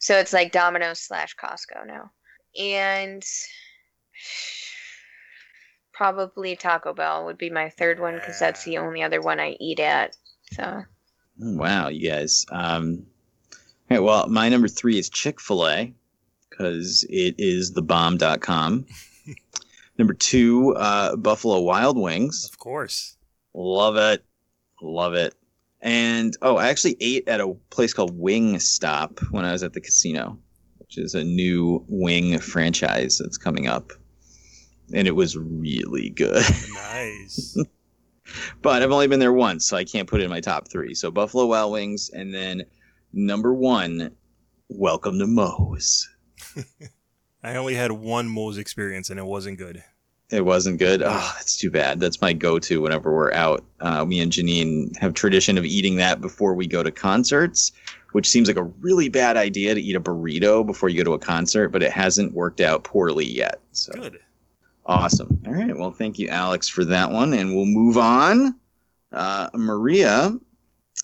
[0.00, 2.12] So it's like Domino's slash Costco now,
[2.58, 3.24] and
[5.92, 9.56] probably Taco Bell would be my third one because that's the only other one I
[9.60, 10.16] eat at.
[10.52, 10.84] So
[11.38, 12.44] Wow, you guys.
[12.50, 13.06] Um,
[13.90, 15.94] all right, well, my number three is Chick fil A
[16.50, 18.86] because it is thebomb.com.
[19.98, 22.48] number two, uh, Buffalo Wild Wings.
[22.50, 23.16] Of course.
[23.54, 24.24] Love it.
[24.82, 25.34] Love it.
[25.80, 29.72] And oh, I actually ate at a place called Wing Stop when I was at
[29.72, 30.38] the casino,
[30.88, 33.92] which is a new wing franchise that's coming up.
[34.94, 36.42] And it was really good.
[36.72, 37.58] Nice.
[38.62, 40.94] but I've only been there once, so I can't put it in my top three.
[40.94, 42.62] So Buffalo Wild Wings, and then
[43.12, 44.12] number one,
[44.70, 46.08] Welcome to Moe's.
[47.42, 49.82] I only had one Moe's experience and it wasn't good.
[50.30, 51.02] It wasn't good.
[51.02, 52.00] Oh, that's too bad.
[52.00, 53.64] That's my go-to whenever we're out.
[53.80, 57.72] Uh, me and Janine have tradition of eating that before we go to concerts,
[58.12, 61.14] which seems like a really bad idea to eat a burrito before you go to
[61.14, 63.60] a concert, but it hasn't worked out poorly yet.
[63.72, 64.18] So Good.
[64.86, 65.40] awesome.
[65.46, 65.76] All right.
[65.76, 68.54] Well, thank you, Alex, for that one, and we'll move on.
[69.12, 70.36] Uh, Maria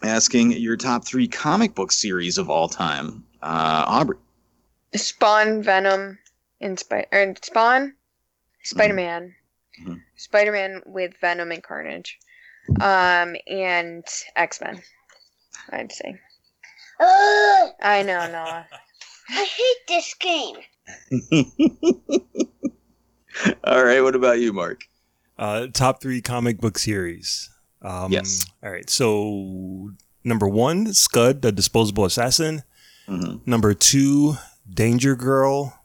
[0.03, 3.25] asking your top three comic book series of all time.
[3.43, 4.19] Uh, Aubrey.
[4.95, 6.19] Spawn, Venom,
[6.61, 7.95] and Spider or Spawn,
[8.63, 9.35] Spider Man,
[9.83, 10.01] Mhm.
[10.17, 12.19] Spider Man with Venom and Carnage,
[12.81, 14.05] um, and
[14.37, 14.83] X Men.
[15.71, 16.21] I'd say.
[17.01, 18.67] Ugh, I know, Noah.
[19.31, 20.57] I hate this game.
[23.65, 24.01] all right.
[24.01, 24.83] What about you, Mark?
[25.39, 27.51] Uh, top three comic book series.
[27.83, 28.47] Um, Yes.
[28.63, 28.89] All right.
[28.89, 29.91] So
[30.23, 32.63] number one, Scud, the disposable assassin.
[33.09, 33.47] Mhm.
[33.47, 34.37] Number two,
[34.73, 35.79] Danger Girl.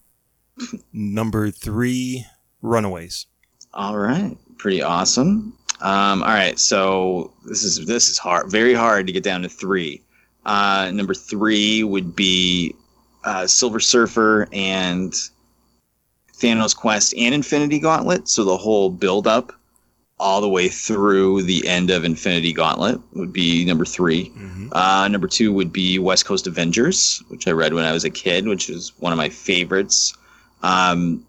[0.93, 2.25] number three,
[2.61, 3.25] Runaways.
[3.73, 5.53] All right, pretty awesome.
[5.81, 9.49] Um, all right, so this is this is hard, very hard to get down to
[9.49, 10.03] three.
[10.45, 12.75] Uh, number three would be
[13.23, 15.13] uh, Silver Surfer and
[16.33, 18.27] Thanos Quest and Infinity Gauntlet.
[18.29, 19.53] So the whole build up
[20.19, 24.31] all the way through the end of Infinity Gauntlet would be number 3
[24.71, 28.09] Uh, number two would be West Coast Avengers, which I read when I was a
[28.09, 30.13] kid, which is one of my favorites.
[30.61, 31.25] Um,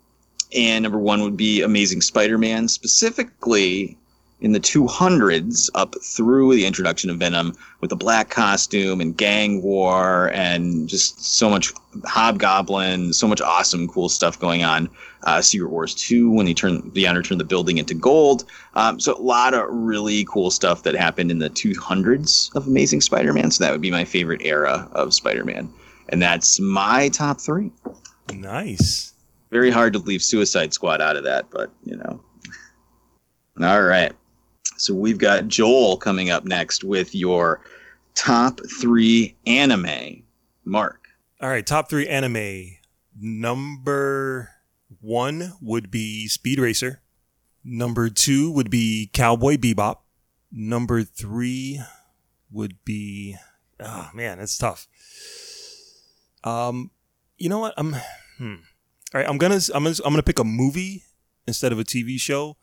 [0.55, 3.97] and number one would be Amazing Spider-Man, specifically
[4.41, 9.63] in the 200s up through the introduction of Venom with the black costume and gang
[9.63, 11.73] war and just so much
[12.05, 14.89] hobgoblin, so much awesome, cool stuff going on.
[15.25, 18.45] Uh, Secret Wars 2 when he turned the honor turned the building into gold.
[18.75, 23.03] Um, so a lot of really cool stuff that happened in the 200s of Amazing
[23.03, 23.51] Spider-Man.
[23.51, 25.71] So that would be my favorite era of Spider-Man,
[26.09, 27.71] and that's my top three.
[28.33, 29.13] Nice.
[29.51, 32.21] Very hard to leave Suicide Squad out of that, but you know.
[33.61, 34.13] All right.
[34.81, 37.61] So we've got Joel coming up next with your
[38.15, 40.23] top three anime.
[40.65, 41.07] Mark.
[41.43, 42.77] All right, top three anime.
[43.21, 44.49] Number
[45.03, 47.03] one would be Speed Racer.
[47.63, 49.99] Number two would be Cowboy Bebop.
[50.51, 51.83] Number three
[52.51, 53.37] would be
[53.81, 54.89] oh man, it's tough.
[56.43, 56.91] Um,
[57.37, 57.75] you know what?
[57.77, 57.97] I'm
[58.39, 58.55] hmm.
[59.13, 61.03] All right, I'm gonna I'm gonna I'm gonna pick a movie
[61.47, 62.57] instead of a TV show.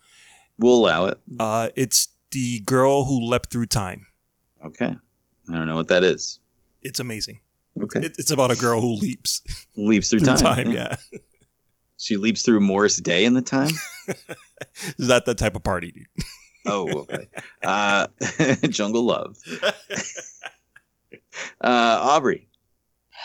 [0.60, 1.20] We'll allow it.
[1.40, 4.08] Uh, it's the girl who leapt through time.
[4.66, 4.96] Okay.
[5.50, 6.40] I don't know what that is.
[6.82, 7.40] It's amazing.
[7.82, 8.00] Okay.
[8.02, 9.42] It, it's about a girl who leaps
[9.76, 10.72] Leaps through, time.
[10.72, 10.96] yeah.
[11.98, 13.72] She leaps through Morris Day in the time.
[14.98, 16.08] Is that that type of party, dude?
[16.66, 17.28] Oh, okay.
[17.64, 18.08] uh,
[18.70, 19.38] Jungle Love.
[21.62, 22.48] uh, Aubrey.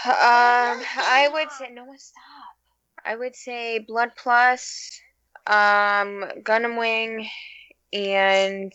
[0.05, 2.23] Um, I would say no one stop.
[3.05, 5.01] I would say Blood Plus,
[5.47, 7.29] um, Gundam Wing,
[7.93, 8.73] and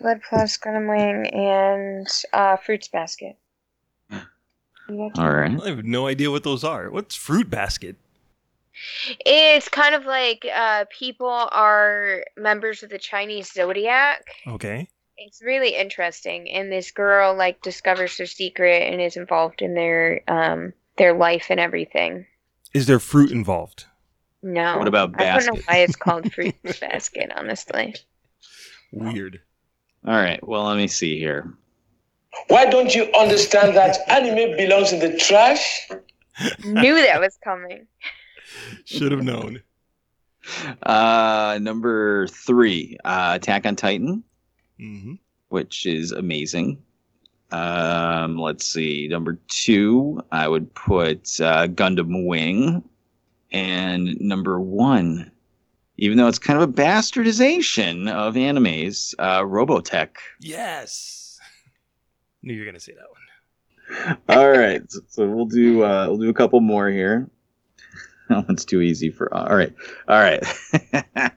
[0.00, 3.36] Blood Plus, Gundam Wing, and uh, Fruits Basket.
[4.88, 5.60] All right.
[5.62, 6.90] I have no idea what those are.
[6.90, 7.96] What's Fruit Basket?
[9.24, 14.24] It's kind of like uh, people are members of the Chinese zodiac.
[14.46, 14.88] Okay.
[15.16, 20.22] It's really interesting, and this girl like discovers their secret and is involved in their
[20.26, 22.26] um their life and everything.
[22.72, 23.86] Is there fruit involved?
[24.44, 24.76] No.
[24.78, 25.26] What about basket?
[25.26, 27.94] I don't know why it's called Fruit Basket, honestly.
[28.92, 29.40] Weird.
[30.06, 30.46] All right.
[30.46, 31.52] Well, let me see here.
[32.48, 35.88] Why don't you understand that anime belongs in the trash?
[36.64, 37.86] Knew that was coming.
[38.84, 39.62] Should have known.
[40.82, 44.22] Uh, number three, uh, Attack on Titan,
[44.78, 45.14] Mm-hmm.
[45.48, 46.82] which is amazing.
[47.52, 49.06] Um, let's see.
[49.08, 52.82] Number two, I would put uh, Gundam Wing,
[53.54, 55.30] and number one,
[55.96, 60.16] even though it's kind of a bastardization of animes, uh, Robotech.
[60.40, 61.38] Yes.
[62.42, 64.18] Knew you were gonna say that one.
[64.28, 67.30] All right, so, so we'll do uh, we'll do a couple more here.
[68.30, 69.32] That one's too easy for.
[69.34, 69.74] All right,
[70.08, 70.42] all right,
[71.14, 71.30] all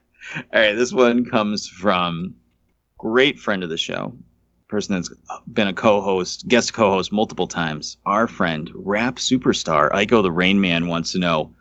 [0.53, 0.71] right.
[0.71, 2.33] This one comes from
[2.97, 4.15] great friend of the show,
[4.69, 5.11] person that's
[5.51, 7.97] been a co-host, guest co-host multiple times.
[8.05, 11.53] Our friend, rap superstar Aiko the Rain Man, wants to know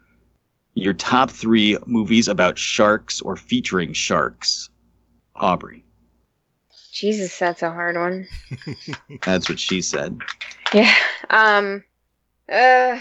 [0.76, 4.68] your top three movies about sharks or featuring sharks.
[5.34, 5.84] Aubrey,
[6.92, 8.26] Jesus, that's a hard one.
[9.22, 10.18] that's what she said.
[10.72, 10.94] Yeah.
[11.28, 11.82] Um.
[12.50, 13.00] Uh.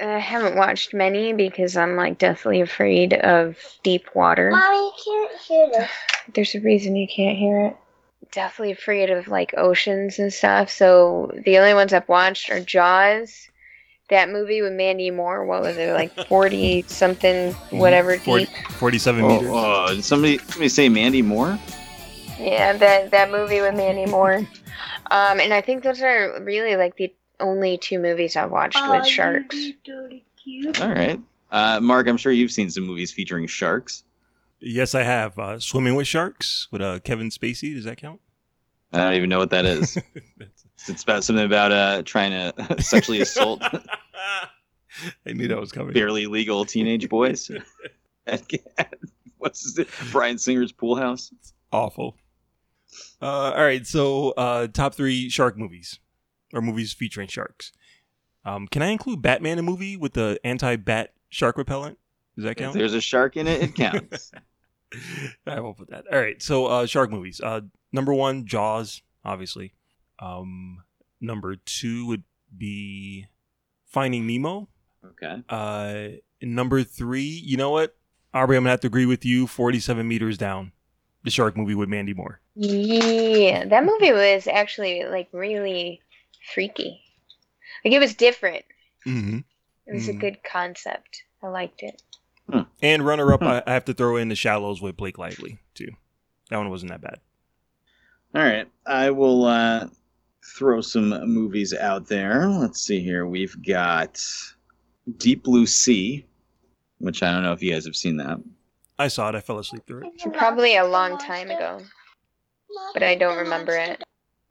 [0.00, 4.50] I haven't watched many because I'm like deathly afraid of deep water.
[4.50, 5.90] Mommy, you can't hear this.
[6.34, 7.76] There's a reason you can't hear it.
[8.32, 10.70] Deathly afraid of like oceans and stuff.
[10.70, 13.48] So the only ones I've watched are Jaws,
[14.08, 15.44] that movie with Mandy Moore.
[15.44, 18.54] What was it like forty something, whatever 40, deep?
[18.72, 19.48] 47 Oh, meters.
[19.52, 21.58] oh, did somebody somebody say Mandy Moore?
[22.38, 24.46] Yeah, that that movie with Mandy Moore.
[25.10, 29.06] Um, and I think those are really like the only two movies I've watched with
[29.06, 29.56] sharks.
[30.80, 31.20] All right.
[31.50, 34.04] Uh, Mark, I'm sure you've seen some movies featuring sharks.
[34.60, 35.38] Yes, I have.
[35.38, 37.74] Uh, Swimming with Sharks with uh, Kevin Spacey.
[37.74, 38.20] Does that count?
[38.92, 39.96] I don't even know what that is.
[40.86, 43.62] it's about something about uh, trying to sexually assault
[45.26, 45.92] I knew that was coming.
[45.92, 47.50] barely legal teenage boys.
[49.38, 49.86] What's his name?
[50.10, 51.32] Bryan Singer's Pool House.
[51.72, 52.16] Awful.
[53.22, 56.00] Uh, all right, so uh, top three shark movies
[56.52, 57.72] or movies featuring sharks.
[58.44, 61.98] Um, can I include Batman a movie with the anti-bat shark repellent?
[62.36, 62.74] Does that If count?
[62.74, 64.32] there's a shark in it, it counts.
[65.46, 66.04] I will put that.
[66.10, 67.40] All right, so uh, shark movies.
[67.40, 67.60] Uh,
[67.92, 69.74] number one, Jaws, obviously.
[70.18, 70.82] Um,
[71.20, 72.24] number two would
[72.56, 73.26] be
[73.86, 74.68] Finding Nemo.
[75.04, 75.42] okay.
[75.48, 77.96] Uh, number three, you know what?
[78.34, 79.46] Aubrey, I'm gonna have to agree with you.
[79.46, 80.72] Forty-seven meters down,
[81.24, 82.40] the shark movie with Mandy Moore.
[82.54, 86.00] Yeah, that movie was actually like really
[86.52, 87.00] freaky.
[87.84, 88.64] Like it was different.
[89.06, 89.38] Mm-hmm.
[89.86, 90.20] It was a Mhm.
[90.20, 91.22] good concept.
[91.42, 92.02] I liked it.
[92.82, 95.88] And runner-up, I, I have to throw in The Shallows with Blake Lively too.
[96.50, 97.20] That one wasn't that bad.
[98.34, 98.68] All right.
[98.86, 99.88] I will uh,
[100.56, 102.46] throw some movies out there.
[102.48, 103.26] Let's see here.
[103.26, 104.22] We've got
[105.18, 106.26] Deep Blue Sea,
[106.98, 108.38] which I don't know if you guys have seen that.
[108.98, 109.34] I saw it.
[109.34, 110.32] I fell asleep through it.
[110.32, 111.80] Probably a long time ago,
[112.94, 114.02] but I don't remember it.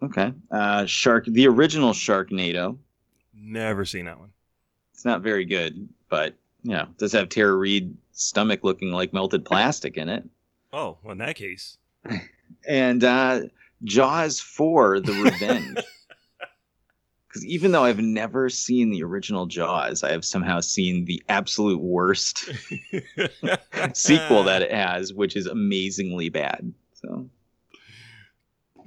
[0.02, 0.34] Okay.
[0.52, 2.78] Uh, Shark, the original Sharknado.
[3.34, 4.32] Never seen that one.
[4.94, 9.14] It's not very good, but you know, it does have Tara Reid's stomach looking like
[9.14, 10.24] melted plastic in it.
[10.72, 11.78] Oh, well, in that case,
[12.68, 13.42] And uh,
[13.84, 15.80] Jaws 4: The Revenge.
[17.28, 21.82] Because even though I've never seen the original Jaws, I have somehow seen the absolute
[21.82, 22.46] worst
[23.94, 26.74] sequel that it has, which is amazingly bad.
[26.94, 27.30] So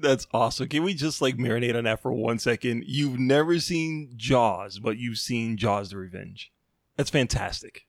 [0.01, 0.69] That's awesome.
[0.69, 2.85] Can we just like marinate on that for one second?
[2.87, 6.51] You've never seen Jaws, but you've seen Jaws: The Revenge.
[6.97, 7.87] That's fantastic.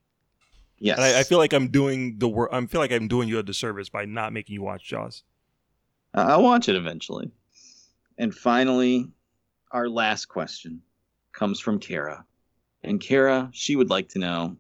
[0.79, 2.49] yes, And I, I feel like I'm doing the work.
[2.51, 5.23] I feel like I'm doing you a disservice by not making you watch Jaws.
[6.13, 7.31] I- I'll watch it eventually.
[8.17, 9.09] And finally,
[9.71, 10.81] our last question
[11.33, 12.25] comes from Kara.
[12.83, 14.57] And Kara, she would like to know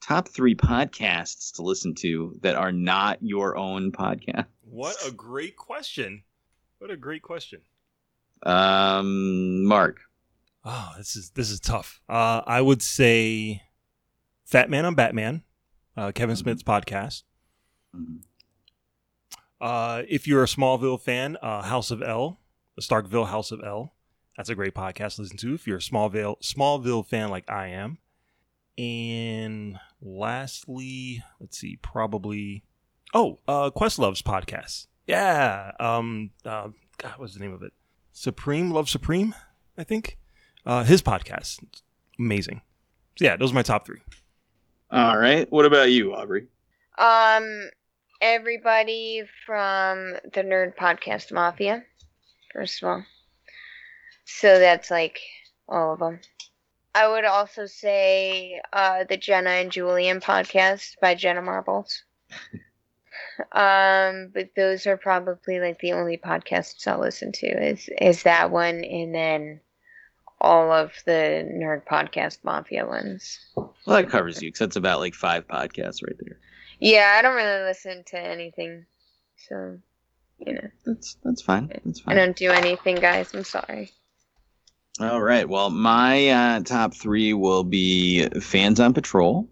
[0.00, 4.46] top three podcasts to listen to that are not your own podcast.
[4.62, 6.22] What a great question!
[6.78, 7.60] What a great question.
[8.42, 10.00] Um, Mark.
[10.64, 12.00] Oh, this is this is tough.
[12.08, 13.62] Uh, I would say
[14.44, 15.42] Fat Man on Batman,
[15.96, 17.22] uh, Kevin Smith's podcast.
[19.60, 22.40] Uh, if you're a Smallville fan, uh, House of El,
[22.76, 23.94] the Starkville House of El,
[24.36, 25.54] that's a great podcast to listen to.
[25.54, 27.98] If you're a Smallville Smallville fan like I am,
[28.76, 32.64] and lastly, let's see, probably
[33.14, 34.86] oh, uh, Questlove's podcast.
[35.06, 37.72] Yeah, um, uh, God, what's the name of it?
[38.12, 39.34] Supreme Love Supreme,
[39.78, 40.18] I think.
[40.64, 41.82] Uh, his podcast, It's
[42.18, 42.60] amazing.
[43.16, 44.00] So yeah, those are my top three.
[44.90, 45.50] All right.
[45.50, 46.46] What about you, Aubrey?
[46.98, 47.70] Um,
[48.20, 51.84] everybody from the Nerd Podcast Mafia,
[52.52, 53.04] first of all.
[54.24, 55.20] So that's like
[55.68, 56.20] all of them.
[56.94, 62.04] I would also say uh, the Jenna and Julian podcast by Jenna Marbles.
[63.52, 68.50] um, but those are probably like the only podcasts I'll listen to is is that
[68.50, 69.60] one, and then
[70.40, 73.40] all of the Nerd Podcast Mafia ones.
[73.54, 76.38] Well, that covers you because that's about like five podcasts right there.
[76.78, 78.86] Yeah, I don't really listen to anything,
[79.48, 79.78] so
[80.38, 81.70] you know, That's that's fine.
[81.84, 83.32] That's I don't do anything, guys.
[83.34, 83.90] I'm sorry.
[85.00, 85.48] All right.
[85.48, 89.48] Well, my uh, top three will be Fans on Patrol.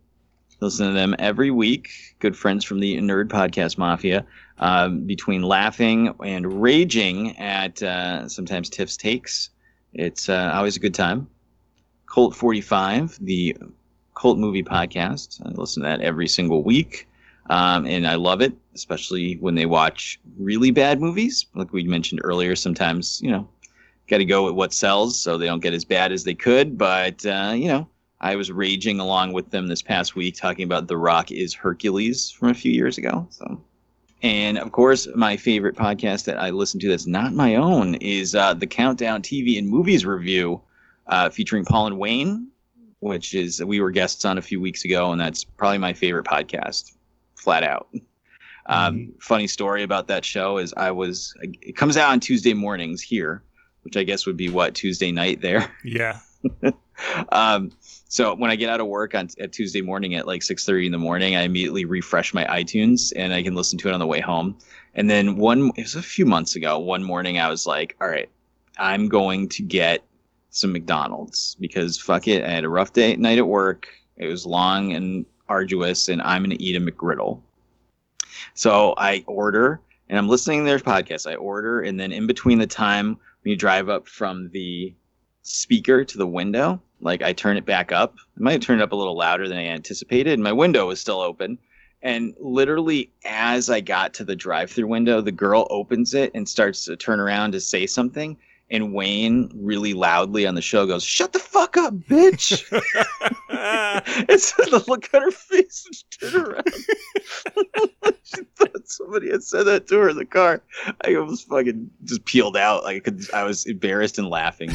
[0.61, 1.91] Listen to them every week.
[2.19, 4.25] Good friends from the Nerd Podcast Mafia.
[4.59, 9.51] Um, between laughing and raging at uh, sometimes Tiff's takes,
[9.93, 11.29] it's uh, always a good time.
[12.07, 13.57] Colt 45, the
[14.15, 15.45] cult movie podcast.
[15.45, 17.09] I listen to that every single week.
[17.51, 21.47] Um, and I love it, especially when they watch really bad movies.
[21.55, 23.49] Like we mentioned earlier, sometimes, you know,
[24.09, 26.79] got to go with what sells so they don't get as bad as they could.
[26.79, 27.89] But, uh, you know,
[28.21, 32.31] I was raging along with them this past week talking about The Rock is Hercules
[32.31, 33.27] from a few years ago.
[33.31, 33.61] So,
[34.23, 38.35] and of course, my favorite podcast that I listen to that's not my own is
[38.35, 40.63] uh, the Countdown TV and Movies Review
[41.07, 42.49] uh, featuring Paul and Wayne,
[43.01, 46.25] which is we were guests on a few weeks ago, and that's probably my favorite
[46.25, 46.95] podcast,
[47.37, 47.89] flat out.
[48.67, 53.03] Um, Funny story about that show is I was it comes out on Tuesday mornings
[53.03, 53.43] here,
[53.83, 55.71] which I guess would be what Tuesday night there.
[55.85, 56.21] Yeah.
[57.31, 57.73] um,
[58.09, 60.87] so when I get out of work on at Tuesday morning at like six thirty
[60.87, 64.01] in the morning, I immediately refresh my iTunes and I can listen to it on
[64.01, 64.57] the way home.
[64.95, 66.79] And then one, it was a few months ago.
[66.79, 68.31] One morning, I was like, "All right,
[68.79, 70.05] I'm going to get
[70.51, 72.45] some McDonald's because fuck it.
[72.45, 73.89] I had a rough day night at work.
[74.17, 77.41] It was long and arduous, and I'm gonna eat a McGriddle."
[78.55, 81.31] So I order, and I'm listening to their podcast.
[81.31, 84.95] I order, and then in between the time when you drive up from the
[85.43, 88.15] speaker to the window, like I turn it back up.
[88.19, 90.39] I might have turned it up a little louder than I anticipated.
[90.39, 91.59] My window was still open.
[92.03, 96.47] And literally, as I got to the drive through window, the girl opens it and
[96.47, 98.37] starts to turn around to say something.
[98.71, 102.65] And Wayne, really loudly on the show, goes, Shut the fuck up, bitch.
[104.29, 106.75] and so the look on her face and she turned around.
[108.25, 110.63] she thought somebody had said that to her in the car.
[111.05, 112.85] I almost fucking just peeled out.
[112.85, 114.71] Like I, could, I was embarrassed and laughing.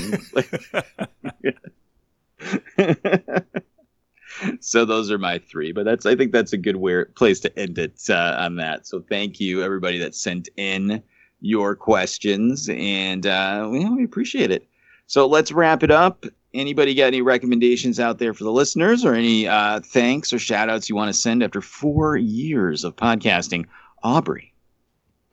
[4.62, 7.60] so those are my three but that's i think that's a good where, place to
[7.60, 11.04] end it uh, on that so thank you everybody that sent in
[11.42, 14.68] your questions and uh, we, we appreciate it
[15.08, 19.14] so let's wrap it up anybody got any recommendations out there for the listeners or
[19.14, 23.66] any uh, thanks or shout outs you want to send after four years of podcasting
[24.04, 24.54] aubrey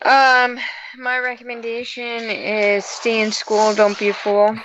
[0.05, 0.59] Um,
[0.99, 4.57] my recommendation is stay in school, don't be a fool.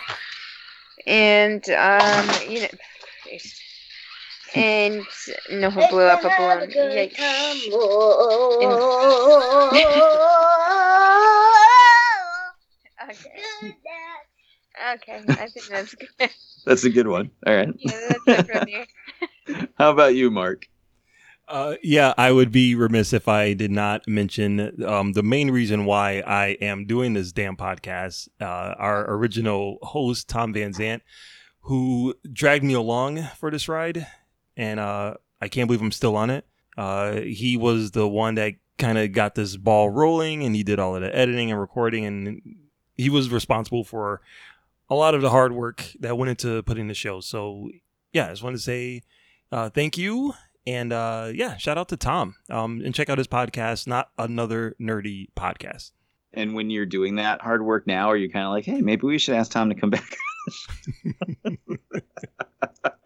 [1.05, 2.67] And um, you know,
[4.53, 5.05] and
[5.51, 6.71] no, who blew up a balloon.
[6.71, 7.69] Yikes.
[13.11, 13.75] Okay.
[14.95, 16.29] Okay, I think that's good.
[16.65, 17.31] That's a good one.
[17.47, 17.73] All right.
[17.79, 19.67] Yeah, that's it from you.
[19.79, 20.67] How about you, Mark?
[21.47, 25.85] Uh, yeah, I would be remiss if I did not mention um, the main reason
[25.85, 28.29] why I am doing this damn podcast.
[28.39, 31.01] Uh, our original host, Tom Van Zant,
[31.61, 34.05] who dragged me along for this ride,
[34.55, 36.45] and uh, I can't believe I'm still on it.
[36.77, 40.79] Uh, he was the one that kind of got this ball rolling, and he did
[40.79, 42.41] all of the editing and recording, and
[43.01, 44.21] he was responsible for
[44.89, 47.19] a lot of the hard work that went into putting the show.
[47.21, 47.69] So,
[48.13, 49.01] yeah, I just wanted to say
[49.51, 50.33] uh, thank you.
[50.67, 52.35] And uh, yeah, shout out to Tom.
[52.49, 55.91] Um, and check out his podcast, Not Another Nerdy Podcast.
[56.33, 59.05] And when you're doing that hard work now, are you kind of like, hey, maybe
[59.05, 60.15] we should ask Tom to come back?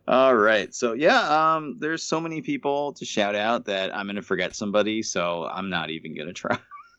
[0.07, 0.73] All right.
[0.73, 5.03] So yeah, um, there's so many people to shout out that I'm gonna forget somebody,
[5.03, 6.57] so I'm not even gonna try.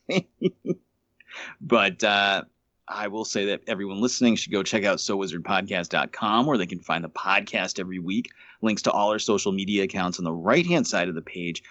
[1.61, 2.45] but uh,
[2.91, 7.05] I will say that everyone listening should go check out SoWizardPodcast.com where they can find
[7.05, 8.31] the podcast every week.
[8.63, 11.63] Links to all our social media accounts on the right hand side of the page.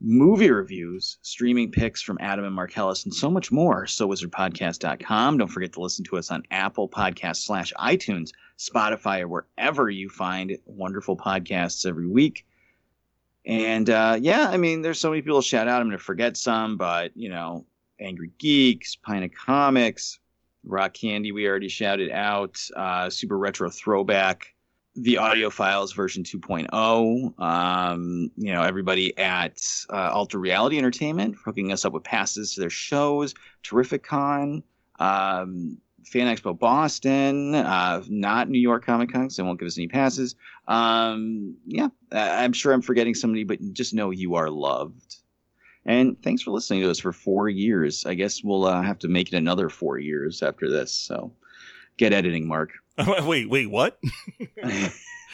[0.00, 3.84] Movie reviews, streaming picks from Adam and Marcellus, and so much more.
[3.84, 5.38] SoWizardPodcast.com.
[5.38, 10.08] Don't forget to listen to us on Apple Podcasts slash iTunes, Spotify, or wherever you
[10.08, 12.46] find wonderful podcasts every week.
[13.46, 15.80] And uh, yeah, I mean, there's so many people to shout out.
[15.80, 17.64] I'm going to forget some, but you know,
[18.00, 20.18] Angry Geeks, Pine of Comics,
[20.64, 22.60] Rock Candy, we already shouted out.
[22.74, 24.54] Uh, Super Retro Throwback,
[24.96, 27.38] the audio files version 2.0.
[27.40, 32.60] Um, you know, everybody at uh, Alter Reality Entertainment hooking us up with passes to
[32.60, 33.34] their shows.
[33.62, 34.62] Terrificon,
[34.98, 39.76] um, Fan Expo Boston, uh, not New York Comic Con, so they won't give us
[39.76, 40.36] any passes.
[40.68, 45.15] Um, yeah, I'm sure I'm forgetting somebody, but just know you are loved.
[45.86, 48.04] And thanks for listening to us for four years.
[48.04, 50.92] I guess we'll uh, have to make it another four years after this.
[50.92, 51.32] So
[51.96, 52.72] get editing, Mark.
[53.22, 53.98] wait, wait, what?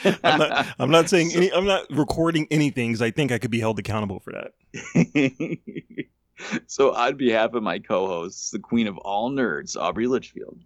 [0.04, 0.66] I'm not.
[0.78, 1.52] I'm not saying any.
[1.52, 6.08] I'm not recording anything because I think I could be held accountable for that.
[6.66, 10.58] so, on behalf of my co hosts, the queen of all nerds, Aubrey Litchfield,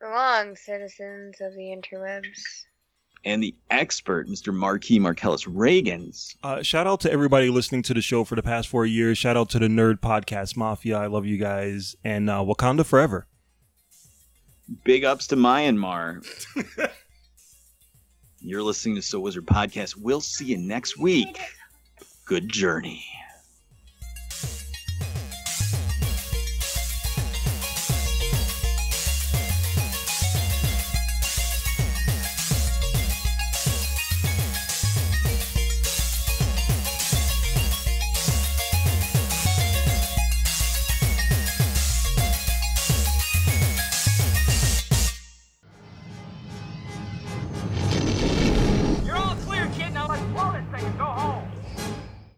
[0.00, 2.66] So long, citizens of the interwebs.
[3.24, 4.54] And the expert, Mr.
[4.54, 8.68] Marquis Marcellus Reagans, Uh, shout out to everybody listening to the show for the past
[8.68, 9.18] four years.
[9.18, 10.98] Shout out to the Nerd Podcast Mafia.
[10.98, 11.96] I love you guys.
[12.04, 13.26] And uh, Wakanda forever.
[14.84, 16.24] big ups to Myanmar.
[18.40, 19.96] You're listening to So Wizard Podcast.
[19.96, 21.38] We'll see you next week.
[22.24, 23.04] Good journey.